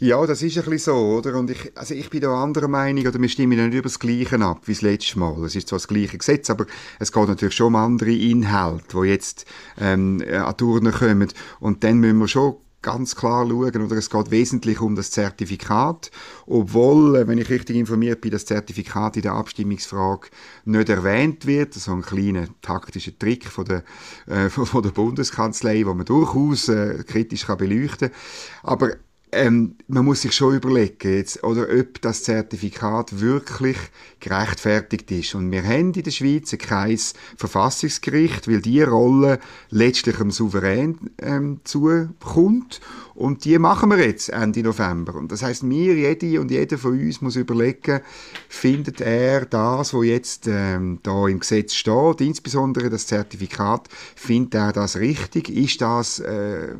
Ja, 0.00 0.24
das 0.26 0.42
ist 0.42 0.56
ein 0.56 0.62
bisschen 0.62 0.94
so, 0.94 1.16
oder? 1.16 1.36
Und 1.36 1.50
ich, 1.50 1.72
also 1.76 1.92
ich 1.92 2.08
bin 2.08 2.20
da 2.20 2.40
anderer 2.40 2.68
Meinung, 2.68 3.04
oder 3.04 3.20
wir 3.20 3.28
stimmen 3.28 3.58
nicht 3.58 3.74
über 3.74 3.82
das 3.88 3.98
Gleiche 3.98 4.40
ab, 4.40 4.60
wie 4.66 4.72
das 4.72 4.82
letzte 4.82 5.18
Mal. 5.18 5.44
Es 5.44 5.56
ist 5.56 5.68
zwar 5.68 5.80
das 5.80 5.88
gleiche 5.88 6.18
Gesetz, 6.18 6.50
aber 6.50 6.66
es 7.00 7.10
geht 7.10 7.26
natürlich 7.26 7.56
schon 7.56 7.68
um 7.68 7.76
andere 7.76 8.12
Inhalte, 8.12 8.84
die 8.96 9.08
jetzt 9.08 9.44
ähm, 9.76 10.22
an 10.30 10.56
Turnen 10.56 10.92
kommen. 10.92 11.32
Und 11.58 11.82
dann 11.82 11.98
müssen 11.98 12.18
wir 12.18 12.28
schon 12.28 12.58
ganz 12.80 13.16
klar 13.16 13.44
schauen, 13.48 13.82
oder 13.82 13.96
es 13.96 14.08
geht 14.08 14.30
wesentlich 14.30 14.80
um 14.80 14.94
das 14.94 15.10
Zertifikat, 15.10 16.12
obwohl, 16.46 17.16
äh, 17.16 17.26
wenn 17.26 17.38
ich 17.38 17.50
richtig 17.50 17.74
informiert 17.74 18.20
bin, 18.20 18.30
das 18.30 18.46
Zertifikat 18.46 19.16
in 19.16 19.22
der 19.22 19.32
Abstimmungsfrage 19.32 20.28
nicht 20.64 20.88
erwähnt 20.88 21.44
wird, 21.44 21.74
so 21.74 21.90
ein 21.90 22.02
kleiner 22.02 22.46
taktischer 22.62 23.18
Trick 23.18 23.46
von 23.46 23.64
der, 23.64 23.82
äh, 24.26 24.48
von 24.48 24.80
der 24.80 24.90
Bundeskanzlei, 24.90 25.84
wo 25.86 25.94
man 25.94 26.06
durchaus 26.06 26.68
äh, 26.68 27.02
kritisch 27.04 27.46
kann 27.46 27.58
beleuchten 27.58 28.10
kann. 28.10 28.18
Aber 28.62 28.90
ähm, 29.32 29.76
man 29.86 30.04
muss 30.04 30.22
sich 30.22 30.32
schon 30.32 30.56
überlegen, 30.56 31.14
jetzt, 31.14 31.42
oder 31.44 31.66
ob 31.78 32.00
das 32.00 32.22
Zertifikat 32.22 33.20
wirklich 33.20 33.76
gerechtfertigt 34.20 35.10
ist. 35.10 35.34
Und 35.34 35.50
wir 35.50 35.62
haben 35.62 35.92
in 35.92 36.02
der 36.02 36.10
Schweiz 36.10 36.56
kein 36.58 36.98
Verfassungsgericht, 37.36 38.48
weil 38.48 38.60
die 38.60 38.82
Rolle 38.82 39.38
letztlich 39.70 40.16
dem 40.16 40.30
Souverän 40.30 40.98
ähm, 41.20 41.60
zukommt. 41.64 42.80
Und 43.14 43.44
die 43.44 43.58
machen 43.58 43.90
wir 43.90 43.98
jetzt 43.98 44.28
Ende 44.28 44.62
November. 44.62 45.16
Und 45.16 45.32
das 45.32 45.42
heißt, 45.42 45.64
mir, 45.64 45.94
jede 45.94 46.40
und 46.40 46.52
jeder 46.52 46.78
von 46.78 46.92
uns 46.92 47.20
muss 47.20 47.34
überlegen, 47.34 48.00
findet 48.48 49.00
er 49.00 49.44
das, 49.44 49.92
was 49.92 50.06
jetzt 50.06 50.46
ähm, 50.46 51.00
da 51.02 51.26
im 51.26 51.40
Gesetz 51.40 51.74
steht, 51.74 52.20
insbesondere 52.20 52.90
das 52.90 53.08
Zertifikat, 53.08 53.88
findet 54.14 54.54
er 54.54 54.72
das 54.72 54.98
richtig? 54.98 55.48
Ist 55.48 55.80
das 55.80 56.20
äh, 56.20 56.74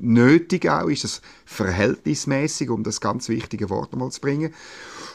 nötig 0.00 0.68
auch? 0.68 0.88
Ist 0.88 1.04
das 1.04 1.22
verhältnismäßig, 1.44 1.85
um 2.70 2.82
das 2.82 3.00
ganz 3.00 3.28
wichtige 3.28 3.70
Wort 3.70 3.94
mal 3.96 4.10
zu 4.10 4.20
bringen? 4.20 4.52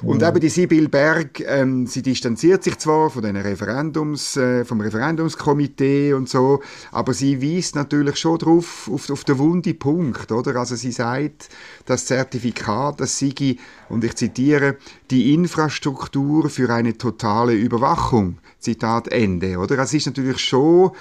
Und 0.03 0.23
eben 0.23 0.39
die 0.39 0.49
Sibyl 0.49 0.89
Berg, 0.89 1.41
ähm, 1.41 1.85
sie 1.85 2.01
distanziert 2.01 2.63
sich 2.63 2.77
zwar 2.79 3.11
von 3.11 3.21
den 3.21 3.35
Referendums, 3.35 4.35
äh, 4.35 4.65
vom 4.65 4.81
Referendumskomitee 4.81 6.13
und 6.13 6.27
so, 6.27 6.61
aber 6.91 7.13
sie 7.13 7.41
weist 7.41 7.75
natürlich 7.75 8.17
schon 8.17 8.39
drauf, 8.39 8.89
auf, 8.91 9.09
auf 9.11 9.23
den 9.23 9.37
wunden 9.37 9.77
Punkt, 9.77 10.31
oder? 10.31 10.55
Also 10.55 10.75
sie 10.75 10.91
sagt, 10.91 11.49
das 11.85 12.07
Zertifikat, 12.07 12.99
das 12.99 13.19
sei, 13.19 13.57
und 13.89 14.03
ich 14.03 14.15
zitiere, 14.15 14.77
die 15.11 15.33
Infrastruktur 15.33 16.49
für 16.49 16.69
eine 16.73 16.97
totale 16.97 17.53
Überwachung. 17.53 18.39
Zitat 18.59 19.07
Ende, 19.07 19.57
oder? 19.57 19.75
Das 19.75 19.93
ist 19.93 20.05
natürlich 20.05 20.39
schon 20.39 20.91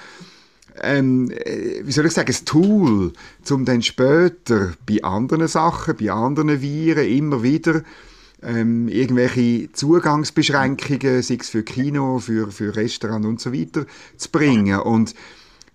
ähm, 0.81 1.31
äh, 1.31 1.81
wie 1.83 1.91
soll 1.91 2.05
ich 2.05 2.13
sagen, 2.13 2.33
ein 2.33 2.45
Tool, 2.45 3.13
um 3.49 3.65
dann 3.65 3.81
später 3.81 4.73
bei 4.87 5.03
anderen 5.03 5.47
Sachen, 5.47 5.95
bei 5.97 6.11
anderen 6.11 6.61
Viren 6.61 7.07
immer 7.07 7.43
wieder 7.43 7.83
ähm, 8.43 8.87
irgendwelche 8.87 9.71
Zugangsbeschränkungen, 9.71 11.21
sei 11.21 11.37
es 11.39 11.49
für 11.49 11.63
Kino, 11.63 12.19
für, 12.19 12.51
für 12.51 12.75
Restaurant 12.75 13.25
und 13.25 13.39
so 13.39 13.53
weiter, 13.53 13.85
zu 14.17 14.29
bringen. 14.29 14.79
Und 14.79 15.13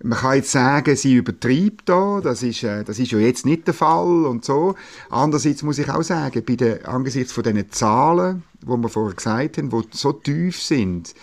man 0.02 0.18
kann 0.18 0.36
jetzt 0.36 0.50
sagen, 0.52 0.94
sie 0.96 1.14
übertreibt 1.14 1.88
da, 1.88 2.20
das 2.22 2.42
ist, 2.42 2.62
äh, 2.64 2.84
das 2.84 2.98
ist 2.98 3.12
ja 3.12 3.18
jetzt 3.18 3.46
nicht 3.46 3.66
der 3.66 3.74
Fall 3.74 4.26
und 4.26 4.44
so. 4.44 4.74
Andererseits 5.08 5.62
muss 5.62 5.78
ich 5.78 5.88
auch 5.88 6.02
sagen, 6.02 6.42
bei 6.44 6.56
den, 6.56 6.84
angesichts 6.84 7.32
von 7.32 7.44
diesen 7.44 7.70
Zahlen, 7.70 8.42
wo 8.62 8.76
wir 8.76 8.88
vorher 8.88 9.14
gesagt 9.14 9.58
haben, 9.58 9.70
die 9.70 9.82
so 9.92 10.12
tief 10.12 10.60
sind, 10.60 11.14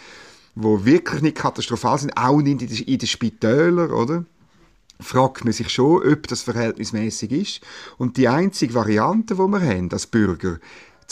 wo 0.55 0.85
wirklich 0.85 1.21
nicht 1.21 1.37
katastrophal 1.37 1.97
sind, 1.97 2.17
auch 2.17 2.41
nicht 2.41 2.61
in 2.61 2.67
den, 2.67 2.77
in 2.77 2.97
den 2.97 3.07
Spitälern, 3.07 3.91
oder? 3.91 4.25
fragt 4.99 5.43
man 5.43 5.53
sich 5.53 5.69
schon, 5.69 6.01
ob 6.01 6.27
das 6.27 6.43
verhältnismäßig 6.43 7.31
ist. 7.31 7.61
Und 7.97 8.17
die 8.17 8.27
einzige 8.27 8.73
Variante, 8.73 9.35
die 9.35 9.41
wir 9.41 9.61
haben 9.61 9.91
als 9.91 10.07
Bürger, 10.07 10.59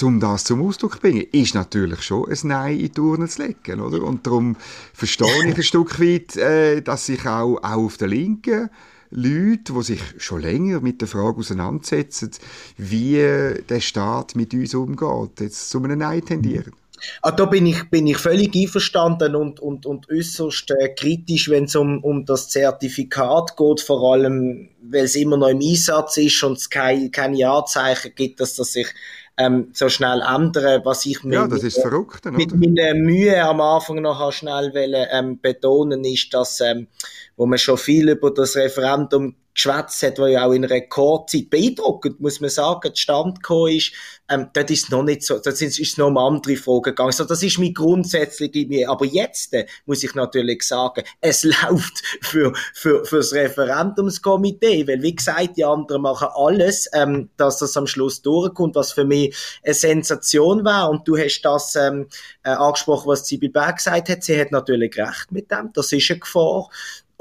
um 0.02 0.20
das 0.20 0.46
zum 0.46 0.62
Ausdruck 0.64 0.96
zu 0.96 1.00
bringen, 1.00 1.26
ist 1.32 1.54
natürlich 1.54 2.02
schon 2.02 2.28
ein 2.28 2.38
Nein 2.44 2.80
in 2.80 2.92
die 2.92 3.02
Urne 3.02 3.28
zu 3.28 3.44
legen, 3.44 3.82
oder? 3.82 4.02
Und 4.02 4.26
darum 4.26 4.56
verstehe 4.94 5.48
ich 5.48 5.56
ein 5.56 5.64
Stück 5.64 6.00
weit, 6.00 6.36
äh, 6.38 6.82
dass 6.82 7.06
sich 7.06 7.28
auch, 7.28 7.58
auch 7.58 7.64
auf 7.64 7.98
der 7.98 8.08
Linken 8.08 8.70
Leute, 9.12 9.74
die 9.74 9.84
sich 9.84 10.02
schon 10.18 10.42
länger 10.42 10.80
mit 10.80 11.02
der 11.02 11.08
Frage 11.08 11.40
auseinandersetzen, 11.40 12.32
wie 12.78 13.18
der 13.70 13.80
Staat 13.82 14.36
mit 14.36 14.54
uns 14.54 14.74
umgeht, 14.74 15.42
jetzt 15.42 15.70
zu 15.70 15.84
einem 15.84 16.00
Nein 16.00 16.24
tendieren. 16.24 16.72
Ah, 17.22 17.32
da 17.32 17.46
bin 17.46 17.66
ich, 17.66 17.90
bin 17.90 18.08
ich 18.08 18.18
völlig 18.18 18.56
einverstanden 18.56 19.36
und, 19.36 19.60
und, 19.60 19.86
und 19.86 20.10
äußerst 20.10 20.72
äh, 20.72 20.90
kritisch, 20.90 21.50
wenn 21.50 21.66
es 21.66 21.76
um, 21.76 22.04
um 22.04 22.26
das 22.26 22.50
Zertifikat 22.50 23.58
geht, 23.58 23.82
vor 23.82 24.14
allem, 24.14 24.70
weil 24.82 25.06
es 25.06 25.16
immer 25.16 25.38
noch 25.38 25.50
im 25.50 25.60
Einsatz 25.60 26.18
ist 26.18 26.44
und 26.44 26.58
es 26.58 26.70
keine, 26.70 27.10
keine 27.10 27.50
Anzeichen 27.50 28.14
gibt, 28.16 28.40
dass 28.40 28.56
das 28.56 28.74
sich 28.74 28.88
ähm, 29.38 29.70
so 29.74 29.90
schnell 29.90 30.22
ändern, 30.22 30.82
was 30.84 31.06
ich 31.06 31.24
mir 31.24 31.36
ja, 31.36 31.46
ist 31.46 31.82
verrückt, 31.82 32.26
mit 32.26 32.54
meiner 32.54 32.94
Mühe 32.94 33.42
am 33.44 33.62
Anfang 33.62 34.02
noch 34.02 34.32
schnell 34.32 34.74
wollen, 34.74 35.08
ähm, 35.12 35.40
betonen 35.42 36.04
ist, 36.04 36.34
dass 36.34 36.60
ähm, 36.62 36.88
wo 37.38 37.46
man 37.46 37.58
schon 37.58 37.78
viel 37.78 38.10
über 38.10 38.32
das 38.32 38.56
Referendum 38.56 39.36
geschwätzt 39.54 40.04
hat, 40.04 40.20
wo 40.20 40.28
ja 40.28 40.46
auch 40.46 40.54
in 40.54 40.64
Rekordzeit 40.64 41.50
beeindruckend, 41.50 42.20
muss 42.20 42.40
man 42.40 42.50
sagen, 42.50 42.96
Stand 42.96 43.42
gekommen 43.42 43.76
ist, 43.76 43.92
ähm, 44.30 44.48
dort 44.54 44.72
ist 44.72 44.90
noch 44.92 45.04
nicht 45.04 45.24
so, 45.24 45.40
da 45.40 45.50
ist 45.50 45.62
es 45.62 45.98
noch 45.98 46.08
um 46.08 46.18
andere 46.18 46.56
Fragen 46.56 46.84
gegangen. 46.84 47.12
So, 47.12 47.26
das 47.26 47.44
ist 47.44 47.60
mein 47.60 47.74
grundsätzliche, 47.74 48.90
aber 48.90 49.06
jetzt 49.06 49.54
äh, 49.54 49.66
muss 49.86 50.04
ich 50.04 50.16
natürlich 50.16 50.64
sagen, 50.64 51.04
es 51.20 51.44
läuft 51.64 52.02
für, 52.22 52.54
für, 52.74 53.04
für 53.04 53.18
das 53.18 53.34
Referendumskomitee, 53.34 54.88
weil 54.88 55.02
wie 55.02 55.16
gesagt, 55.16 55.58
die 55.58 55.66
anderen 55.66 56.02
machen 56.02 56.30
alles, 56.34 56.90
ähm, 56.94 57.30
dass 57.38 57.60
das 57.60 57.76
am 57.76 57.88
Schluss 57.88 58.22
durchkommt, 58.22 58.76
was 58.76 58.94
für 58.94 59.06
mich 59.06 59.36
eine 59.64 59.74
Sensation 59.74 60.64
war. 60.64 60.90
Und 60.90 61.08
du 61.08 61.18
hast 61.18 61.42
das 61.42 61.76
ähm, 61.76 62.08
äh, 62.44 62.52
angesprochen, 62.52 63.08
was 63.08 63.28
Sibyl 63.28 63.50
Berg 63.50 63.78
gesagt 63.78 64.10
hat, 64.10 64.24
sie 64.24 64.40
hat 64.40 64.52
natürlich 64.52 64.98
recht 64.98 65.32
mit 65.32 65.52
dem, 65.52 65.72
das 65.74 65.92
ist 65.92 66.10
eine 66.10 66.20
Gefahr, 66.20 66.70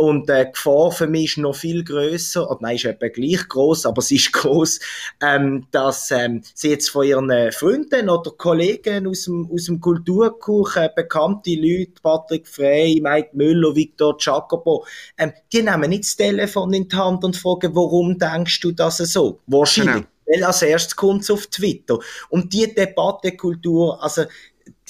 und 0.01 0.31
äh, 0.31 0.47
die 0.47 0.53
Gefahr 0.53 0.91
für 0.93 1.07
mich 1.07 1.37
ist 1.37 1.39
noch 1.39 1.55
viel 1.55 1.85
größer, 1.85 2.51
oder 2.51 2.59
nein, 2.63 2.77
ist 2.77 2.87
etwa 2.87 3.09
gleich 3.09 3.47
groß, 3.47 3.85
aber 3.85 4.01
sie 4.01 4.17
ist 4.17 4.33
groß, 4.33 4.81
ähm, 5.23 5.67
dass 5.73 6.11
ähm, 6.11 6.41
sie 6.55 6.71
jetzt 6.71 6.89
von 6.89 7.07
ihren 7.07 7.53
Freunden 7.53 8.09
oder 8.09 8.31
Kollegen 8.31 9.07
aus 9.07 9.25
dem, 9.25 9.51
aus 9.53 9.67
dem 9.67 9.79
Kulturkuchen, 9.79 10.89
bekannte 10.97 11.51
Leute, 11.51 12.01
Patrick 12.03 12.49
Frey, 12.49 12.99
Mike 13.03 13.31
Müller, 13.35 13.77
Victor 13.77 14.17
Jacobo, 14.19 14.87
ähm, 15.19 15.33
die 15.53 15.63
nehmen 15.63 15.91
nicht 15.91 16.05
das 16.05 16.17
Telefon 16.17 16.73
in 16.73 16.89
die 16.89 16.97
Hand 16.97 17.23
und 17.23 17.37
fragen, 17.37 17.75
warum 17.75 18.19
denkst 18.19 18.59
du 18.61 18.73
das 18.73 18.97
so? 18.97 19.41
Wahrscheinlich. 19.49 19.97
Genau. 19.97 20.07
Weil 20.33 20.45
als 20.45 20.63
erstes 20.63 20.97
kommt 20.97 21.23
es 21.23 21.31
auf 21.31 21.49
Twitter. 21.49 21.99
Und 22.29 22.53
die 22.53 22.73
Debattenkultur, 22.73 24.03
also 24.03 24.25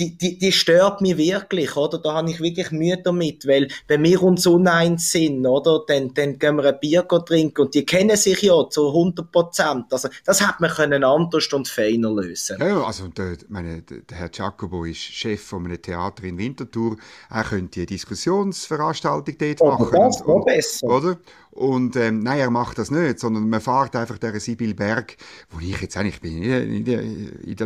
die, 0.00 0.16
die, 0.16 0.38
die 0.38 0.52
stört 0.52 1.02
mich 1.02 1.18
wirklich, 1.18 1.76
oder? 1.76 1.98
Da 1.98 2.14
habe 2.14 2.30
ich 2.30 2.40
wirklich 2.40 2.70
Mühe 2.70 2.96
damit, 3.02 3.46
weil 3.46 3.68
wenn 3.86 4.02
wir 4.02 4.22
uns 4.22 4.46
uneins 4.46 5.12
sind, 5.12 5.46
oder, 5.46 5.84
dann, 5.86 6.14
dann 6.14 6.38
gehen 6.38 6.56
wir 6.56 6.64
ein 6.64 6.80
Bier 6.80 7.06
trinken 7.06 7.60
und 7.60 7.74
die 7.74 7.84
kennen 7.84 8.16
sich 8.16 8.40
ja 8.40 8.68
zu 8.70 8.88
100 8.88 9.30
Prozent. 9.30 9.86
Also, 9.90 10.08
das 10.24 10.40
hat 10.40 10.58
man 10.60 10.70
können 10.70 11.04
anders 11.04 11.52
und 11.52 11.68
feiner 11.68 12.10
lösen. 12.10 12.56
Ja, 12.60 12.82
also, 12.82 13.08
der, 13.08 13.36
meine, 13.48 13.82
der 13.82 14.16
Herr 14.16 14.30
Giacomo 14.30 14.84
ist 14.84 15.00
Chef 15.00 15.42
von 15.42 15.66
einem 15.66 15.80
Theater 15.80 16.24
in 16.24 16.38
Winterthur. 16.38 16.96
Er 17.28 17.44
könnte 17.44 17.80
eine 17.80 17.86
Diskussionsveranstaltung 17.86 19.36
dort 19.38 19.60
machen. 19.60 19.88
Oder 19.88 19.98
das, 19.98 20.22
und, 20.22 20.34
und, 20.34 20.44
besser. 20.46 20.86
Oder? 20.86 21.18
Und 21.60 21.94
ähm, 21.96 22.20
nein, 22.20 22.38
er 22.38 22.50
macht 22.50 22.78
das 22.78 22.90
nicht, 22.90 23.18
sondern 23.18 23.50
man 23.50 23.60
fährt 23.60 23.94
einfach 23.94 24.16
der 24.16 24.40
Sibyl 24.40 24.72
Berg, 24.72 25.18
wo 25.50 25.60
ich 25.60 25.78
jetzt 25.78 25.94
eigentlich 25.94 26.22
bin, 26.22 26.40
nicht, 26.40 26.88
nicht, 26.88 27.44
nicht, 27.44 27.64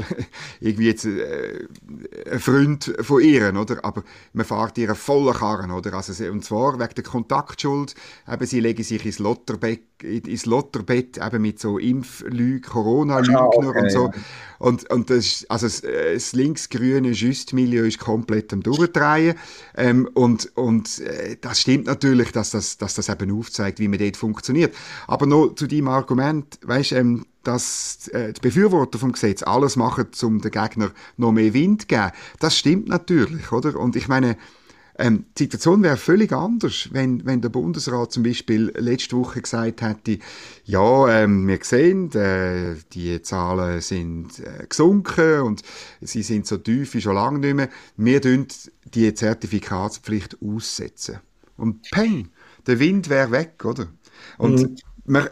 irgendwie 0.59 0.87
jetzt 0.89 1.05
äh, 1.05 1.69
ein 2.29 2.41
Freund 2.41 2.93
von 3.03 3.23
ihr, 3.23 3.55
oder? 3.55 3.85
Aber 3.85 4.03
man 4.33 4.45
fährt 4.45 4.79
ihr 4.79 4.97
vollen 4.97 5.33
Karren, 5.33 5.71
oder? 5.71 5.95
Also, 5.95 6.25
und 6.25 6.45
zwar 6.45 6.81
wegen 6.81 6.95
der 6.97 7.05
Kontaktschuld, 7.05 7.95
eben 8.29 8.47
sie 8.47 8.59
legen 8.59 8.83
sich 8.83 9.07
ins 9.07 9.21
Lotterbett, 9.21 9.94
ins 10.05 10.47
Lotterbett 10.47 11.19
eben 11.19 11.43
mit 11.43 11.59
so 11.59 11.79
Impflügen, 11.79 12.63
Corona-Lügner 12.63 13.41
ah, 13.41 13.51
okay, 13.53 13.81
und 13.81 13.91
so. 13.91 14.05
Ja. 14.07 14.13
Und, 14.59 14.91
und 14.91 15.11
das, 15.11 15.45
also 15.49 15.67
das, 15.67 15.81
äh, 15.81 16.15
das 16.15 16.33
linksgrüne 16.33 17.11
Just-Milieu 17.11 17.85
ist 17.85 17.99
komplett 17.99 18.53
am 18.53 18.63
Durchdrehen. 18.63 19.37
Ähm, 19.77 20.09
und 20.15 20.51
und 20.57 21.01
äh, 21.01 21.37
das 21.41 21.61
stimmt 21.61 21.87
natürlich, 21.87 22.33
dass 22.33 22.51
das, 22.51 22.79
dass 22.79 22.95
das 22.95 23.09
eben 23.09 23.33
aufzeigt, 23.33 23.79
wie 23.79 23.89
man 23.89 23.99
dort 23.99 24.17
funktioniert. 24.17 24.75
Aber 25.07 25.27
noch 25.27 25.55
zu 25.55 25.67
deinem 25.67 25.89
Argument, 25.89 26.59
weißt, 26.63 26.93
ähm, 26.93 27.27
dass 27.43 28.09
äh, 28.09 28.33
die 28.33 28.41
Befürworter 28.41 28.99
vom 28.99 29.13
Gesetz 29.13 29.43
alles 29.43 29.77
machen, 29.77 30.07
um 30.23 30.41
den 30.41 30.51
Gegner 30.51 30.93
noch 31.17 31.33
mehr 31.33 31.53
Wind 31.53 31.83
zu 31.83 31.87
geben. 31.89 32.13
Das 32.41 32.57
stimmt 32.57 32.89
natürlich, 32.89 33.53
oder? 33.53 33.79
Und 33.79 33.97
ich 33.97 34.09
meine, 34.09 34.37
ähm, 34.97 35.27
die 35.39 35.45
Situation 35.45 35.83
wäre 35.83 35.97
völlig 35.97 36.33
anders, 36.33 36.89
wenn, 36.93 37.27
wenn 37.27 37.41
der 37.41 37.49
Bundesrat 37.49 38.13
zum 38.13 38.23
Beispiel 38.23 38.73
letzte 38.77 39.17
Woche 39.17 39.43
gesagt 39.43 39.83
hätte, 39.83 40.19
ja, 40.65 41.23
ähm, 41.23 41.49
wir 41.49 41.59
sehen, 41.63 42.13
äh, 42.13 42.77
die 42.93 43.21
Zahlen 43.23 43.81
sind 43.81 44.39
äh, 44.39 44.67
gesunken 44.69 45.41
und 45.41 45.63
sie 46.01 46.23
sind 46.23 46.47
so 46.47 46.59
tief 46.59 46.95
wie 46.95 47.01
schon 47.01 47.17
lange 47.17 47.41
nicht 47.41 47.55
mehr. 47.55 47.71
Wir 47.97 48.23
tun 48.23 48.47
die 48.95 49.13
Zertifikatspflicht 49.13 50.39
aussetzen. 50.41 51.19
Und 51.57 51.91
peng, 51.91 52.31
der 52.67 52.79
Wind 52.79 53.09
wäre 53.09 53.31
weg, 53.31 53.65
oder? 53.65 53.89
Und 54.39 54.63
mhm. 54.63 54.77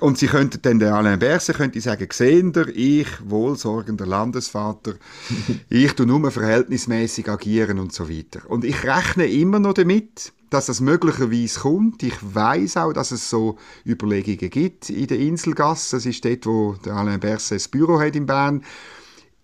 Und 0.01 0.19
sie 0.19 0.27
könnten 0.27 0.61
dann 0.61 0.79
der 0.79 0.95
Alain 0.95 1.19
Berset 1.19 1.57
könnte 1.57 1.81
sagen, 1.81 2.07
sehen 2.13 2.53
ihr, 2.55 2.69
ich, 2.77 3.09
wohlsorgender 3.25 4.05
Landesvater, 4.05 4.95
ich 5.71 5.93
tu 5.95 6.05
nur 6.05 6.31
verhältnismäßig 6.31 7.29
agieren 7.29 7.79
und 7.79 7.93
so 7.93 8.11
weiter. 8.11 8.41
Und 8.49 8.65
ich 8.65 8.85
rechne 8.85 9.27
immer 9.27 9.61
noch 9.61 9.73
damit, 9.73 10.33
dass 10.51 10.67
das 10.67 10.83
möglicherweise 10.83 11.61
kommt. 11.61 12.03
Ich 12.03 12.17
weiß 12.21 12.77
auch, 12.77 12.93
dass 12.93 13.13
es 13.13 13.31
so 13.31 13.57
Überlegungen 13.87 14.51
gibt 14.51 14.91
in 14.91 15.07
der 15.07 15.19
Inselgasse. 15.19 15.97
Das 15.97 16.05
ist 16.05 16.23
dort, 16.23 16.45
wo 16.45 16.75
der 16.85 16.93
Alain 16.93 17.21
Berset 17.21 17.57
das 17.57 17.69
Büro 17.69 17.99
hat 17.99 18.15
in 18.15 18.27
Bern. 18.27 18.63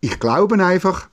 Ich 0.00 0.20
glaube 0.20 0.62
einfach, 0.62 1.08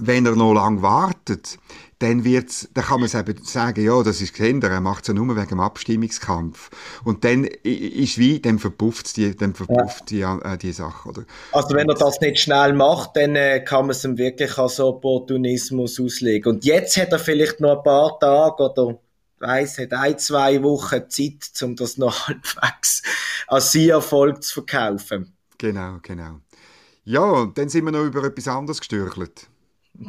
wenn 0.00 0.26
er 0.26 0.36
noch 0.36 0.52
lange 0.52 0.82
wartet, 0.82 1.58
dann 1.98 2.24
wird's, 2.24 2.68
dann 2.74 2.84
kann 2.84 3.00
man 3.00 3.08
sagen, 3.08 3.84
ja, 3.84 4.02
das 4.02 4.20
ist 4.20 4.32
gesehen, 4.32 4.62
er 4.62 4.80
macht 4.80 5.02
es 5.02 5.08
ja 5.08 5.14
nur 5.14 5.34
wegen 5.34 5.48
dem 5.48 5.60
Abstimmungskampf. 5.60 6.70
Und 7.02 7.24
dann 7.24 7.44
ist 7.44 8.18
wie, 8.18 8.40
dann 8.40 8.58
verpufft 8.58 9.16
die, 9.16 9.36
dann 9.36 9.54
verpufft 9.54 10.10
ja. 10.12 10.36
die, 10.36 10.48
äh, 10.48 10.58
die 10.58 10.72
Sache, 10.72 11.08
oder? 11.08 11.24
Also 11.52 11.74
wenn 11.74 11.88
er 11.88 11.96
das 11.96 12.20
nicht 12.20 12.38
schnell 12.38 12.72
macht, 12.72 13.16
dann 13.16 13.34
äh, 13.34 13.64
kann 13.64 13.86
man 13.86 13.90
es 13.90 14.04
ihm 14.04 14.16
wirklich 14.16 14.56
als 14.58 14.78
Opportunismus 14.78 15.98
auslegen. 16.00 16.54
Und 16.54 16.64
jetzt 16.64 16.96
hat 16.96 17.10
er 17.10 17.18
vielleicht 17.18 17.60
noch 17.60 17.78
ein 17.78 17.82
paar 17.82 18.18
Tage 18.20 18.62
oder 18.62 18.98
weiss, 19.40 19.78
hat 19.78 19.92
ein, 19.92 20.18
zwei 20.18 20.62
Wochen 20.62 21.08
Zeit, 21.08 21.50
um 21.62 21.74
das 21.74 21.98
noch 21.98 22.28
halbwegs 22.28 23.02
als 23.48 23.74
Erfolg 23.74 24.42
zu 24.44 24.54
verkaufen. 24.54 25.32
Genau, 25.58 25.98
genau. 26.02 26.40
Ja, 27.04 27.46
dann 27.46 27.68
sind 27.68 27.84
wir 27.86 27.92
noch 27.92 28.04
über 28.04 28.22
etwas 28.22 28.46
anderes 28.46 28.78
gestürchelt. 28.78 29.48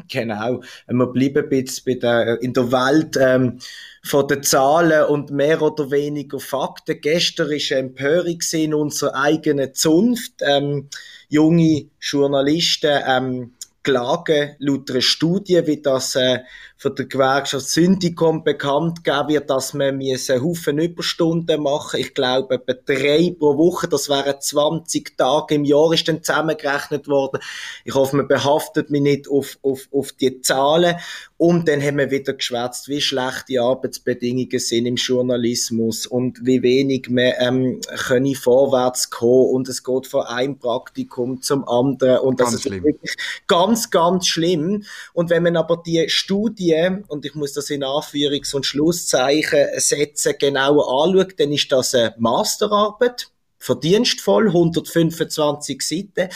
Genau. 0.08 0.62
Wir 0.88 1.06
bleiben 1.08 1.44
ein 1.44 1.50
bisschen 1.50 1.84
bei 1.86 1.94
der, 1.96 2.42
in 2.42 2.54
der 2.54 2.72
Welt 2.72 3.18
ähm, 3.20 3.60
von 4.04 4.28
den 4.28 4.44
Zahlen 4.44 5.06
und 5.06 5.32
mehr 5.32 5.62
oder 5.62 5.90
weniger 5.90 6.40
Fakten. 6.40 7.02
Gestern 7.02 7.50
war 7.50 7.56
eine 7.56 7.80
Empörung 7.80 8.40
in 8.52 8.74
unserer 8.74 9.16
eigenen 9.16 9.74
Zunft. 9.74 10.34
Ähm, 10.42 10.90
junge 11.28 11.88
Journalisten 12.00 13.02
ähm, 13.08 13.54
klagen 13.82 14.56
laut 14.60 14.92
einer 14.92 15.02
Studie, 15.02 15.66
wie 15.66 15.82
das 15.82 16.16
äh, 16.16 16.40
von 16.80 16.96
der 16.96 17.08
Gewerkschaft 17.08 17.68
Syndicom 17.68 18.46
bekannt 18.46 19.04
gegeben 19.04 19.28
wird, 19.28 19.50
dass 19.50 19.74
man 19.74 20.00
einen 20.00 20.18
Haufen 20.42 20.80
Überstunden 20.80 21.62
machen 21.62 22.00
Ich 22.00 22.14
glaube, 22.14 22.56
etwa 22.56 22.74
drei 22.74 23.36
pro 23.38 23.58
Woche, 23.58 23.90
das 23.90 24.08
wären 24.08 24.40
20 24.40 25.18
Tage 25.18 25.56
im 25.56 25.66
Jahr, 25.66 25.92
ist 25.92 26.08
dann 26.08 26.24
zusammengerechnet 26.24 27.10
worden. 27.10 27.42
Ich 27.84 27.94
hoffe, 27.94 28.16
man 28.16 28.30
behaftet 28.30 28.92
mich 28.92 29.02
nicht 29.02 29.30
auf, 29.30 29.60
auf, 29.62 29.90
auf 29.92 30.14
die 30.14 30.40
Zahlen. 30.40 30.96
Und 31.36 31.68
dann 31.68 31.82
haben 31.82 31.98
wir 31.98 32.12
wieder 32.12 32.34
geschwätzt, 32.34 32.88
wie 32.88 33.02
schlecht 33.02 33.50
die 33.50 33.60
Arbeitsbedingungen 33.60 34.60
sind 34.60 34.86
im 34.86 34.96
Journalismus 34.96 36.06
und 36.06 36.46
wie 36.46 36.62
wenig 36.62 37.10
man 37.10 37.34
ähm, 37.40 37.82
können 38.08 38.36
vorwärts 38.36 39.10
kommen 39.10 39.50
und 39.50 39.70
es 39.70 39.84
geht 39.84 40.08
von 40.08 40.26
einem 40.26 40.60
Praktikum 40.60 41.42
zum 41.42 41.68
anderen 41.68 42.20
und 42.20 42.42
das 42.42 42.52
ganz 42.52 42.56
ist 42.56 42.62
schlimm. 42.64 42.84
wirklich 42.84 43.16
ganz, 43.48 43.90
ganz 43.90 44.28
schlimm. 44.28 44.84
Und 45.14 45.30
wenn 45.30 45.44
man 45.44 45.56
aber 45.56 45.82
die 45.86 46.10
Studie 46.10 46.69
Studie, 46.70 47.04
und 47.08 47.26
ich 47.26 47.36
muss 47.36 47.54
das 47.54 47.70
in 47.70 47.84
Anführungs- 47.84 48.56
und 48.56 48.66
Schlusszeichen 48.66 49.68
setzen, 49.78 50.36
genauer 50.40 51.06
anschaut, 51.06 51.40
dann 51.40 51.52
ist 51.52 51.72
das 51.72 51.96
eine 51.96 52.16
Masterarbeit 52.18 53.28
verdienstvoll, 53.58 54.48
125 54.48 55.82
Seiten, 55.82 56.30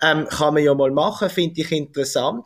ähm, 0.00 0.28
kann 0.28 0.54
man 0.54 0.62
ja 0.62 0.74
mal 0.74 0.92
machen, 0.92 1.28
finde 1.28 1.60
ich 1.60 1.72
interessant. 1.72 2.44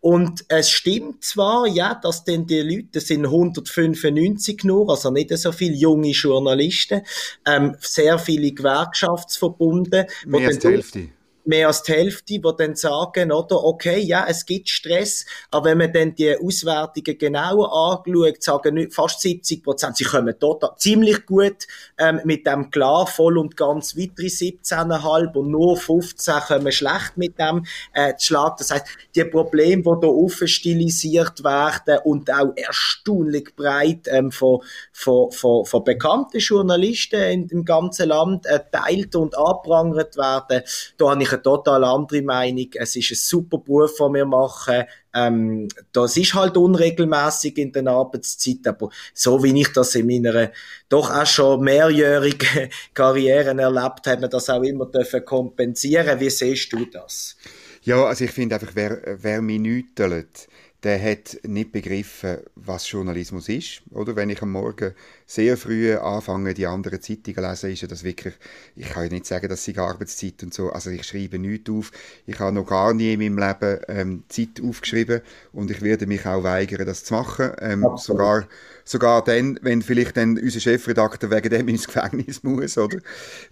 Und 0.00 0.44
es 0.48 0.70
stimmt 0.70 1.24
zwar, 1.24 1.66
ja, 1.66 1.94
dass 1.94 2.24
denn 2.24 2.46
die 2.46 2.60
Leute 2.60 3.00
sind 3.00 3.24
195 3.24 4.62
nur, 4.62 4.90
also 4.90 5.10
nicht 5.10 5.36
so 5.36 5.50
viele 5.50 5.74
junge 5.74 6.10
Journalisten, 6.10 7.02
ähm, 7.46 7.74
sehr 7.80 8.18
viele 8.18 8.52
Gewerkschaftsverbunde. 8.52 10.06
Mehr 10.26 10.46
als 10.46 10.58
die 10.58 10.68
Hälfte. 10.68 11.08
Mehr 11.46 11.68
als 11.68 11.82
die 11.82 11.92
Hälfte, 11.92 12.24
die 12.24 12.42
dann 12.56 12.74
sagen, 12.74 13.32
oder, 13.32 13.62
okay, 13.64 13.98
ja, 13.98 14.26
es 14.28 14.46
gibt 14.46 14.68
Stress, 14.68 15.26
aber 15.50 15.70
wenn 15.70 15.78
man 15.78 15.92
dann 15.92 16.14
die 16.14 16.36
Auswertungen 16.36 17.18
genauer 17.18 17.72
anschaut, 17.72 18.42
sagen 18.42 18.90
fast 18.90 19.20
70 19.20 19.62
Prozent, 19.62 19.96
sie 19.96 20.04
kommen 20.04 20.38
total, 20.38 20.70
ziemlich 20.76 21.26
gut 21.26 21.66
ähm, 21.98 22.20
mit 22.24 22.46
dem 22.46 22.70
klar, 22.70 23.06
voll 23.06 23.38
und 23.38 23.56
ganz 23.56 23.96
weitere 23.96 24.26
17,5 24.26 25.34
und 25.34 25.50
nur 25.50 25.76
15 25.76 26.34
kommen 26.46 26.72
schlecht 26.72 27.16
mit 27.16 27.38
dem 27.38 27.64
äh, 27.92 28.14
Schlag. 28.18 28.56
Das 28.58 28.70
heißt, 28.70 28.86
die 29.14 29.24
Probleme, 29.24 29.82
die 29.82 30.00
da 30.00 30.08
offen 30.08 30.48
stilisiert 30.48 31.44
werden 31.44 31.98
und 32.04 32.30
auch 32.32 32.52
erstaunlich 32.56 33.54
breit 33.56 34.06
ähm, 34.06 34.30
von, 34.30 34.60
von, 34.92 35.30
von, 35.30 35.64
von 35.64 35.84
bekannten 35.84 36.38
Journalisten 36.38 37.20
in, 37.22 37.48
im 37.48 37.64
ganzen 37.64 38.08
Land 38.08 38.46
äh, 38.46 38.60
teilt 38.70 39.14
und 39.16 39.36
anprangert 39.36 40.16
werden, 40.16 40.62
da 40.98 41.10
habe 41.10 41.22
ich 41.22 41.33
eine 41.34 41.42
total 41.42 41.84
andere 41.84 42.22
Meinung. 42.22 42.68
Es 42.74 42.96
ist 42.96 43.10
ein 43.10 43.16
super 43.16 43.58
Beruf, 43.58 43.96
den 43.98 44.14
wir 44.14 44.24
machen. 44.24 44.84
Ähm, 45.14 45.68
das 45.92 46.16
ist 46.16 46.34
halt 46.34 46.56
unregelmäßig 46.56 47.58
in 47.58 47.72
den 47.72 47.88
Arbeitszeiten, 47.88 48.68
aber 48.68 48.90
so 49.12 49.42
wie 49.42 49.60
ich 49.60 49.72
das 49.72 49.94
in 49.94 50.06
meiner 50.06 50.50
doch 50.88 51.10
auch 51.10 51.26
schon 51.26 51.62
mehrjährigen 51.62 52.70
Karriere 52.94 53.60
erlebt 53.60 54.06
habe, 54.06 54.28
das 54.28 54.50
auch 54.50 54.62
immer 54.62 54.86
dürfen 54.86 55.24
kompensieren. 55.24 56.18
Wie 56.18 56.30
siehst 56.30 56.72
du 56.72 56.84
das? 56.86 57.36
Ja, 57.82 58.04
also 58.04 58.24
ich 58.24 58.30
finde 58.30 58.54
einfach, 58.54 58.72
wer, 58.74 59.18
wer 59.20 59.42
mich 59.42 59.60
nütelt, 59.60 60.48
der 60.84 61.02
hat 61.02 61.38
nicht 61.44 61.72
begriffen, 61.72 62.38
was 62.54 62.90
Journalismus 62.90 63.48
ist. 63.48 63.82
Oder 63.90 64.16
wenn 64.16 64.30
ich 64.30 64.42
am 64.42 64.52
Morgen 64.52 64.94
sehr 65.26 65.56
früh 65.56 65.94
anfange, 65.94 66.54
die 66.54 66.66
anderen 66.66 67.00
Zeitungen 67.00 67.36
zu 67.36 67.48
lesen, 67.50 67.70
ist 67.72 67.82
ja 67.82 67.88
das 67.88 68.04
wirklich, 68.04 68.34
ich 68.76 68.88
kann 68.88 69.04
ja 69.04 69.10
nicht 69.10 69.26
sagen, 69.26 69.48
dass 69.48 69.64
sie 69.64 69.76
Arbeitszeit 69.76 70.42
und 70.42 70.52
so, 70.52 70.70
also 70.70 70.90
ich 70.90 71.04
schreibe 71.04 71.38
nichts 71.38 71.70
auf. 71.70 71.90
Ich 72.26 72.38
habe 72.38 72.52
noch 72.52 72.66
gar 72.66 72.94
nie 72.94 73.14
in 73.14 73.20
meinem 73.20 73.38
Leben 73.38 73.80
ähm, 73.88 74.24
Zeit 74.28 74.60
aufgeschrieben 74.62 75.20
und 75.52 75.70
ich 75.70 75.82
werde 75.82 76.06
mich 76.06 76.26
auch 76.26 76.42
weigern, 76.42 76.86
das 76.86 77.04
zu 77.04 77.14
machen. 77.14 77.52
Ähm, 77.60 77.86
sogar 77.96 78.46
sogar 78.84 79.24
dann, 79.24 79.58
wenn 79.62 79.82
vielleicht 79.82 80.16
dann 80.16 80.38
unser 80.38 80.60
Chefredakteur 80.60 81.30
wegen 81.30 81.48
dem 81.48 81.68
ins 81.68 81.86
Gefängnis 81.86 82.42
muss, 82.42 82.76
oder? 82.78 82.98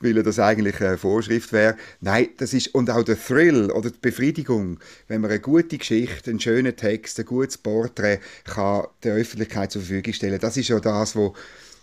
Weil 0.01 0.23
das 0.23 0.39
eigentlich 0.39 0.81
eine 0.81 0.99
Vorschrift 0.99 1.53
wäre. 1.53 1.77
Nein, 2.01 2.29
das 2.37 2.53
ist, 2.53 2.75
und 2.75 2.91
auch 2.91 3.03
der 3.03 3.19
Thrill 3.19 3.71
oder 3.71 3.91
die 3.91 3.99
Befriedigung, 4.01 4.79
wenn 5.09 5.23
man 5.23 5.31
eine 5.31 5.41
gute 5.41 5.79
Geschichte, 5.79 6.31
einen 6.31 6.41
schönen 6.41 6.77
Text, 6.77 7.19
ein 7.19 7.27
gutes 7.27 7.59
Porträt 7.59 8.21
kann 8.45 8.87
der 9.03 9.15
Öffentlichkeit 9.15 9.73
zur 9.73 9.83
Verfügung 9.83 10.13
stellen, 10.13 10.39
das 10.39 10.57
ist 10.57 10.69
ja 10.69 10.79
das, 10.79 11.17
was 11.17 11.33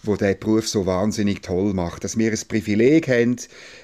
wo 0.04 0.16
der 0.16 0.36
Beruf 0.36 0.68
so 0.68 0.86
wahnsinnig 0.86 1.42
toll 1.42 1.74
macht. 1.74 2.04
Dass 2.04 2.18
wir 2.18 2.32
ein 2.32 2.40
Privileg 2.48 3.08
haben, 3.08 3.36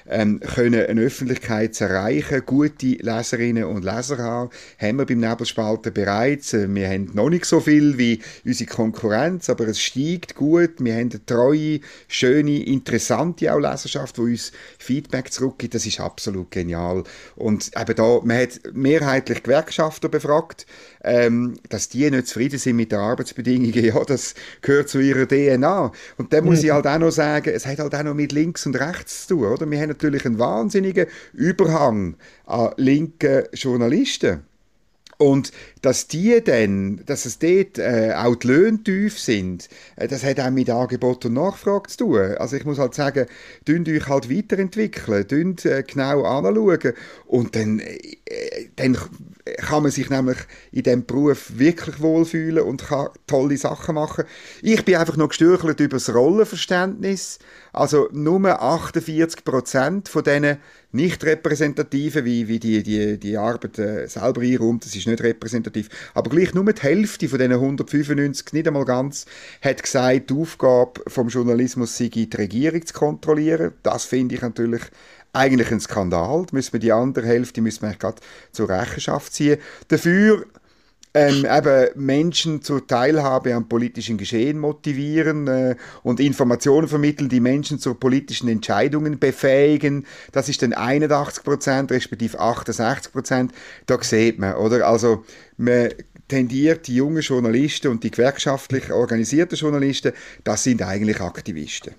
ähm, 0.08 0.40
können 0.40 0.86
eine 0.86 1.00
Öffentlichkeit 1.00 1.74
zu 1.74 1.84
erreichen, 1.84 2.42
gute 2.46 2.86
Leserinnen 2.86 3.64
und 3.64 3.84
Leser 3.84 4.18
haben, 4.18 4.50
haben 4.78 4.98
wir 4.98 5.06
beim 5.06 5.20
Nebelspalter 5.20 5.90
bereits. 5.90 6.54
Äh, 6.54 6.72
wir 6.74 6.88
haben 6.88 7.10
noch 7.12 7.28
nicht 7.28 7.44
so 7.44 7.60
viel 7.60 7.98
wie 7.98 8.20
unsere 8.44 8.70
Konkurrenz, 8.70 9.50
aber 9.50 9.68
es 9.68 9.80
steigt 9.80 10.34
gut. 10.34 10.74
Wir 10.78 10.94
haben 10.94 11.10
eine 11.10 11.26
treue, 11.26 11.80
schöne, 12.08 12.64
interessante 12.64 13.52
auch 13.52 13.58
Leserschaft, 13.58 14.16
die 14.16 14.22
uns 14.22 14.52
Feedback 14.78 15.32
zurückgibt. 15.32 15.74
Das 15.74 15.86
ist 15.86 16.00
absolut 16.00 16.50
genial. 16.50 17.04
Und 17.34 17.70
eben 17.76 17.94
da, 17.94 18.20
man 18.24 18.38
hat 18.38 18.60
mehrheitlich 18.72 19.42
Gewerkschafter 19.42 20.08
befragt, 20.08 20.66
ähm, 21.04 21.58
dass 21.68 21.88
die 21.88 22.10
nicht 22.10 22.26
zufrieden 22.26 22.58
sind 22.58 22.76
mit 22.76 22.92
den 22.92 22.98
Arbeitsbedingungen. 22.98 23.66
Ja, 23.86 24.02
das 24.04 24.34
gehört 24.62 24.88
zu 24.88 24.98
ihrer 24.98 25.26
DNA. 25.28 25.92
Und 26.16 26.32
dann 26.32 26.44
muss 26.44 26.62
ich 26.62 26.70
halt 26.70 26.86
auch 26.86 26.98
noch 26.98 27.10
sagen, 27.10 27.50
es 27.54 27.66
hat 27.66 27.78
halt 27.78 27.94
auch 27.94 28.02
noch 28.02 28.14
mit 28.14 28.32
links 28.32 28.66
und 28.66 28.78
rechts 28.78 29.26
zu 29.26 29.36
tun, 29.36 29.52
oder? 29.52 29.70
Wir 29.70 29.80
haben 29.80 29.88
natürlich 29.88 30.24
einen 30.24 30.38
wahnsinnigen 30.38 31.06
Überhang 31.32 32.16
an 32.46 32.72
linken 32.76 33.44
Journalisten. 33.52 34.42
Und 35.18 35.52
dass 35.80 36.08
die 36.08 36.42
dann, 36.44 37.02
dass 37.06 37.24
es 37.24 37.38
dort 37.38 37.78
äh, 37.78 38.12
auch 38.14 38.36
die 38.36 38.48
Löhne 38.48 38.82
tief 38.82 39.18
sind, 39.18 39.68
äh, 39.96 40.08
das 40.08 40.24
hat 40.24 40.38
auch 40.40 40.50
mit 40.50 40.68
Angebot 40.68 41.24
und 41.24 41.34
Nachfrage 41.34 41.88
zu 41.88 41.98
tun. 41.98 42.36
Also 42.36 42.56
ich 42.56 42.64
muss 42.64 42.78
halt 42.78 42.94
sagen, 42.94 43.26
dünnt 43.66 43.88
euch 43.88 44.06
halt 44.08 44.30
weiterentwickeln, 44.30 45.26
dünnt 45.26 45.64
äh, 45.64 45.82
genau 45.86 46.22
anschauen 46.24 46.92
und 47.26 47.56
dann, 47.56 47.78
äh, 47.80 48.68
dann 48.76 48.98
kann 49.66 49.82
man 49.82 49.92
sich 49.92 50.08
nämlich 50.08 50.38
in 50.72 50.84
diesem 50.84 51.04
Beruf 51.04 51.58
wirklich 51.58 52.00
wohlfühlen 52.00 52.62
und 52.62 52.86
kann 52.86 53.08
tolle 53.26 53.56
Sachen 53.56 53.96
machen. 53.96 54.24
Ich 54.62 54.84
bin 54.84 54.96
einfach 54.96 55.16
noch 55.16 55.28
gestürchelt 55.28 55.80
über 55.80 55.96
das 55.96 56.14
Rollenverständnis. 56.14 57.38
Also 57.72 58.08
nur 58.12 58.62
48 58.62 59.44
Prozent 59.44 60.08
von 60.08 60.24
diesen 60.24 60.58
nicht 60.92 61.24
repräsentativen, 61.24 62.24
wie, 62.24 62.48
wie 62.48 62.58
die, 62.58 62.82
die, 62.82 63.18
die 63.18 63.36
Arbeit 63.36 63.78
äh, 63.78 64.06
selber 64.06 64.40
einräumt, 64.40 64.84
das 64.84 64.96
ist 64.96 65.06
nicht 65.06 65.22
repräsentativ, 65.22 65.90
aber 66.14 66.30
gleich 66.30 66.54
nur 66.54 66.64
die 66.64 66.80
Hälfte 66.80 67.28
von 67.28 67.38
diesen 67.38 67.52
195, 67.52 68.52
nicht 68.52 68.66
einmal 68.66 68.86
ganz, 68.86 69.26
hat 69.60 69.82
gesagt, 69.82 70.30
die 70.30 70.34
Aufgabe 70.34 71.02
vom 71.06 71.28
Journalismus 71.28 71.98
sei, 71.98 72.08
die 72.08 72.30
Regierung 72.34 72.84
zu 72.86 72.94
kontrollieren. 72.94 73.72
Das 73.82 74.06
finde 74.06 74.36
ich 74.36 74.40
natürlich 74.40 74.82
eigentlich 75.36 75.70
ein 75.70 75.80
Skandal. 75.80 76.46
Da 76.46 76.52
müssen 76.52 76.72
wir 76.72 76.80
die 76.80 76.92
andere 76.92 77.26
Hälfte 77.26 77.60
müssen 77.60 77.82
wir 77.82 77.94
gerade 77.94 78.20
zur 78.52 78.68
Rechenschaft 78.68 79.32
ziehen. 79.32 79.58
Dafür 79.88 80.46
ähm, 81.16 81.46
eben 81.50 81.88
Menschen 81.94 82.60
zur 82.60 82.86
Teilhabe 82.86 83.54
am 83.54 83.68
politischen 83.68 84.18
Geschehen 84.18 84.58
motivieren 84.58 85.48
äh, 85.48 85.76
und 86.02 86.20
Informationen 86.20 86.88
vermitteln, 86.88 87.30
die 87.30 87.40
Menschen 87.40 87.78
zu 87.78 87.94
politischen 87.94 88.48
Entscheidungen 88.48 89.18
befähigen. 89.18 90.04
Das 90.32 90.50
ist 90.50 90.60
dann 90.60 90.74
81 90.74 91.42
Prozent, 91.42 91.90
respektive 91.90 92.38
68 92.38 93.12
Prozent. 93.12 93.52
Da 93.86 93.96
sieht 94.02 94.38
man, 94.38 94.56
oder? 94.56 94.86
Also, 94.86 95.24
man 95.56 95.88
tendiert 96.28 96.86
die 96.86 96.96
jungen 96.96 97.22
Journalisten 97.22 97.88
und 97.88 98.04
die 98.04 98.10
gewerkschaftlich 98.10 98.92
organisierten 98.92 99.56
Journalisten, 99.56 100.12
das 100.44 100.64
sind 100.64 100.82
eigentlich 100.82 101.20
Aktivisten. 101.20 101.94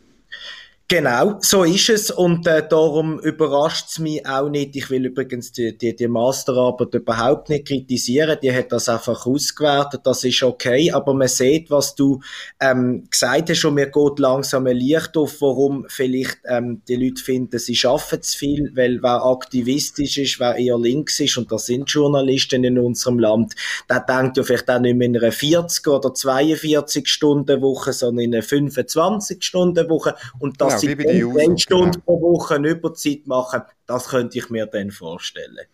Genau, 0.90 1.38
so 1.42 1.66
ist 1.66 1.90
es 1.90 2.12
und 2.12 2.48
äh, 2.48 2.66
darum 2.66 3.20
überrascht 3.20 3.88
es 3.90 4.00
mich 4.00 4.26
auch 4.26 4.48
nicht. 4.48 4.74
Ich 4.78 4.90
will 4.90 5.08
übrigens 5.08 5.52
die, 5.52 5.78
die, 5.78 5.94
die 5.94 6.08
Masterarbeit 6.08 6.94
überhaupt 6.94 7.50
nicht 7.50 7.68
kritisieren. 7.68 8.38
Die 8.42 8.56
hat 8.56 8.72
das 8.72 8.88
einfach 8.88 9.26
ausgewertet, 9.26 10.04
das 10.06 10.24
ist 10.24 10.42
okay. 10.44 10.90
Aber 10.94 11.14
man 11.14 11.28
sieht, 11.28 11.70
was 11.72 11.94
du 11.94 12.22
ähm, 12.62 13.06
gesagt 13.12 13.50
hast 13.50 13.66
und 13.66 13.74
mir 13.74 13.88
geht 13.88 14.20
langsam 14.20 14.66
ein 14.66 14.78
Licht 14.78 15.18
auf, 15.18 15.42
warum 15.42 15.86
vielleicht 15.90 16.38
ähm, 16.48 16.82
die 16.88 16.96
Leute 16.96 17.22
finden, 17.22 17.60
sie 17.60 17.76
schaffen 17.76 18.22
zu 18.22 18.38
viel, 18.38 18.72
weil 18.74 19.04
wer 19.04 19.26
aktivistisch 19.26 20.18
ist, 20.18 20.40
wer 20.40 20.56
eher 20.56 20.80
links 20.80 21.20
ist 21.20 21.38
und 21.38 21.52
das 21.52 21.66
sind 21.66 21.92
Journalisten 21.92 22.64
in 22.64 22.80
unserem 22.80 23.20
Land, 23.20 23.56
der 23.90 24.00
denkt 24.00 24.38
ja 24.38 24.44
vielleicht 24.44 24.70
auch 24.70 24.80
nicht 24.80 24.96
mehr 24.96 25.08
in 25.08 25.18
einer 25.18 25.34
40 25.34 25.86
oder 25.86 26.14
42 26.14 27.10
Stunden 27.10 27.62
Woche, 27.62 27.92
sondern 27.92 28.24
in 28.24 28.36
einer 28.36 28.44
25 28.44 29.44
Stunden 29.44 29.90
Woche 29.90 30.16
und 30.40 30.62
das 30.62 30.77
dass 30.78 30.98
genau, 30.98 31.34
sie 31.34 31.46
10 31.46 31.58
Stunden 31.58 32.02
pro 32.02 32.22
Woche 32.22 32.56
Überzeit 32.56 33.28
machen, 33.28 33.62
das 33.86 34.10
könnte 34.10 34.38
ich 34.38 34.50
mir 34.50 34.66
dann 34.66 34.92
vorstellen. 34.92 35.68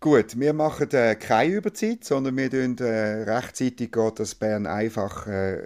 Gut, 0.00 0.38
wir 0.38 0.52
machen 0.52 0.92
äh, 0.92 1.16
keine 1.16 1.54
Überzeit, 1.54 2.04
sondern 2.04 2.36
wir 2.36 2.48
tun 2.48 2.78
äh, 2.78 3.24
rechtzeitig 3.24 3.90
das 4.14 4.36
Bern 4.36 4.64
einfach 4.64 5.26
äh, 5.26 5.58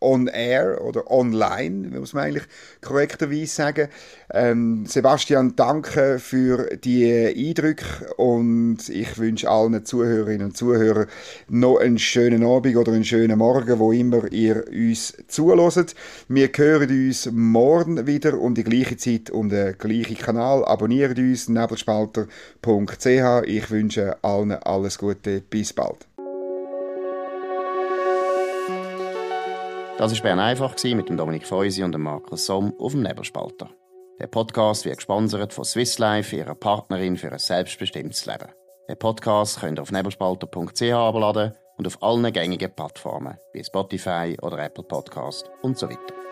on 0.00 0.28
air 0.28 0.84
oder 0.84 1.10
online, 1.10 1.88
muss 1.88 2.12
man 2.12 2.26
eigentlich 2.26 2.44
korrekterweise 2.80 3.46
sagen. 3.48 3.88
Ähm, 4.32 4.86
Sebastian, 4.86 5.56
danke 5.56 6.20
für 6.20 6.76
die 6.76 7.34
Eindrücke 7.36 8.14
und 8.18 8.88
ich 8.88 9.18
wünsche 9.18 9.50
allen 9.50 9.84
Zuhörerinnen 9.84 10.46
und 10.46 10.56
Zuhörern 10.56 11.08
noch 11.48 11.78
einen 11.78 11.98
schönen 11.98 12.44
Abend 12.44 12.76
oder 12.76 12.92
einen 12.92 13.02
schönen 13.02 13.36
Morgen, 13.36 13.80
wo 13.80 13.90
immer 13.90 14.30
ihr 14.30 14.64
uns 14.68 15.12
zulässt. 15.26 15.96
Wir 16.28 16.50
hören 16.54 16.88
uns 16.88 17.28
morgen 17.32 18.06
wieder 18.06 18.38
um 18.38 18.54
die 18.54 18.62
gleiche 18.62 18.96
Zeit 18.96 19.30
um 19.30 19.48
den 19.48 19.76
gleichen 19.76 20.18
Kanal. 20.18 20.64
Abonniert 20.64 21.18
uns 21.18 21.48
nebelspalter.ch. 21.48 23.42
Ich 23.46 23.71
wünsche 23.72 24.16
allen 24.22 24.52
alles 24.52 24.98
Gute. 24.98 25.40
Bis 25.40 25.72
bald. 25.72 26.06
Das 29.98 30.14
war 30.14 30.22
Bern 30.22 30.38
einfach 30.38 30.74
mit 30.84 31.08
dem 31.08 31.16
Dominik 31.16 31.46
Feusi 31.46 31.82
und 31.82 31.92
dem 31.92 32.02
Markus 32.02 32.46
Somm 32.46 32.72
auf 32.78 32.92
dem 32.92 33.02
Nebelspalter. 33.02 33.70
Der 34.20 34.26
Podcast 34.26 34.84
wird 34.84 34.96
gesponsert 34.96 35.52
von 35.52 35.64
Swiss 35.64 35.98
Life, 35.98 36.34
ihrer 36.34 36.54
Partnerin 36.54 37.16
für 37.16 37.32
ein 37.32 37.38
selbstbestimmtes 37.38 38.26
Leben. 38.26 38.48
Den 38.88 38.98
Podcast 38.98 39.60
könnt 39.60 39.78
ihr 39.78 39.82
auf 39.82 39.92
nebelspalter.ch 39.92 40.82
abladen 40.92 41.52
und 41.76 41.86
auf 41.86 42.02
allen 42.02 42.32
gängigen 42.32 42.74
Plattformen 42.74 43.38
wie 43.52 43.64
Spotify 43.64 44.36
oder 44.42 44.58
Apple 44.58 44.84
Podcast 44.84 45.50
und 45.62 45.78
so 45.78 45.88
weiter. 45.88 46.31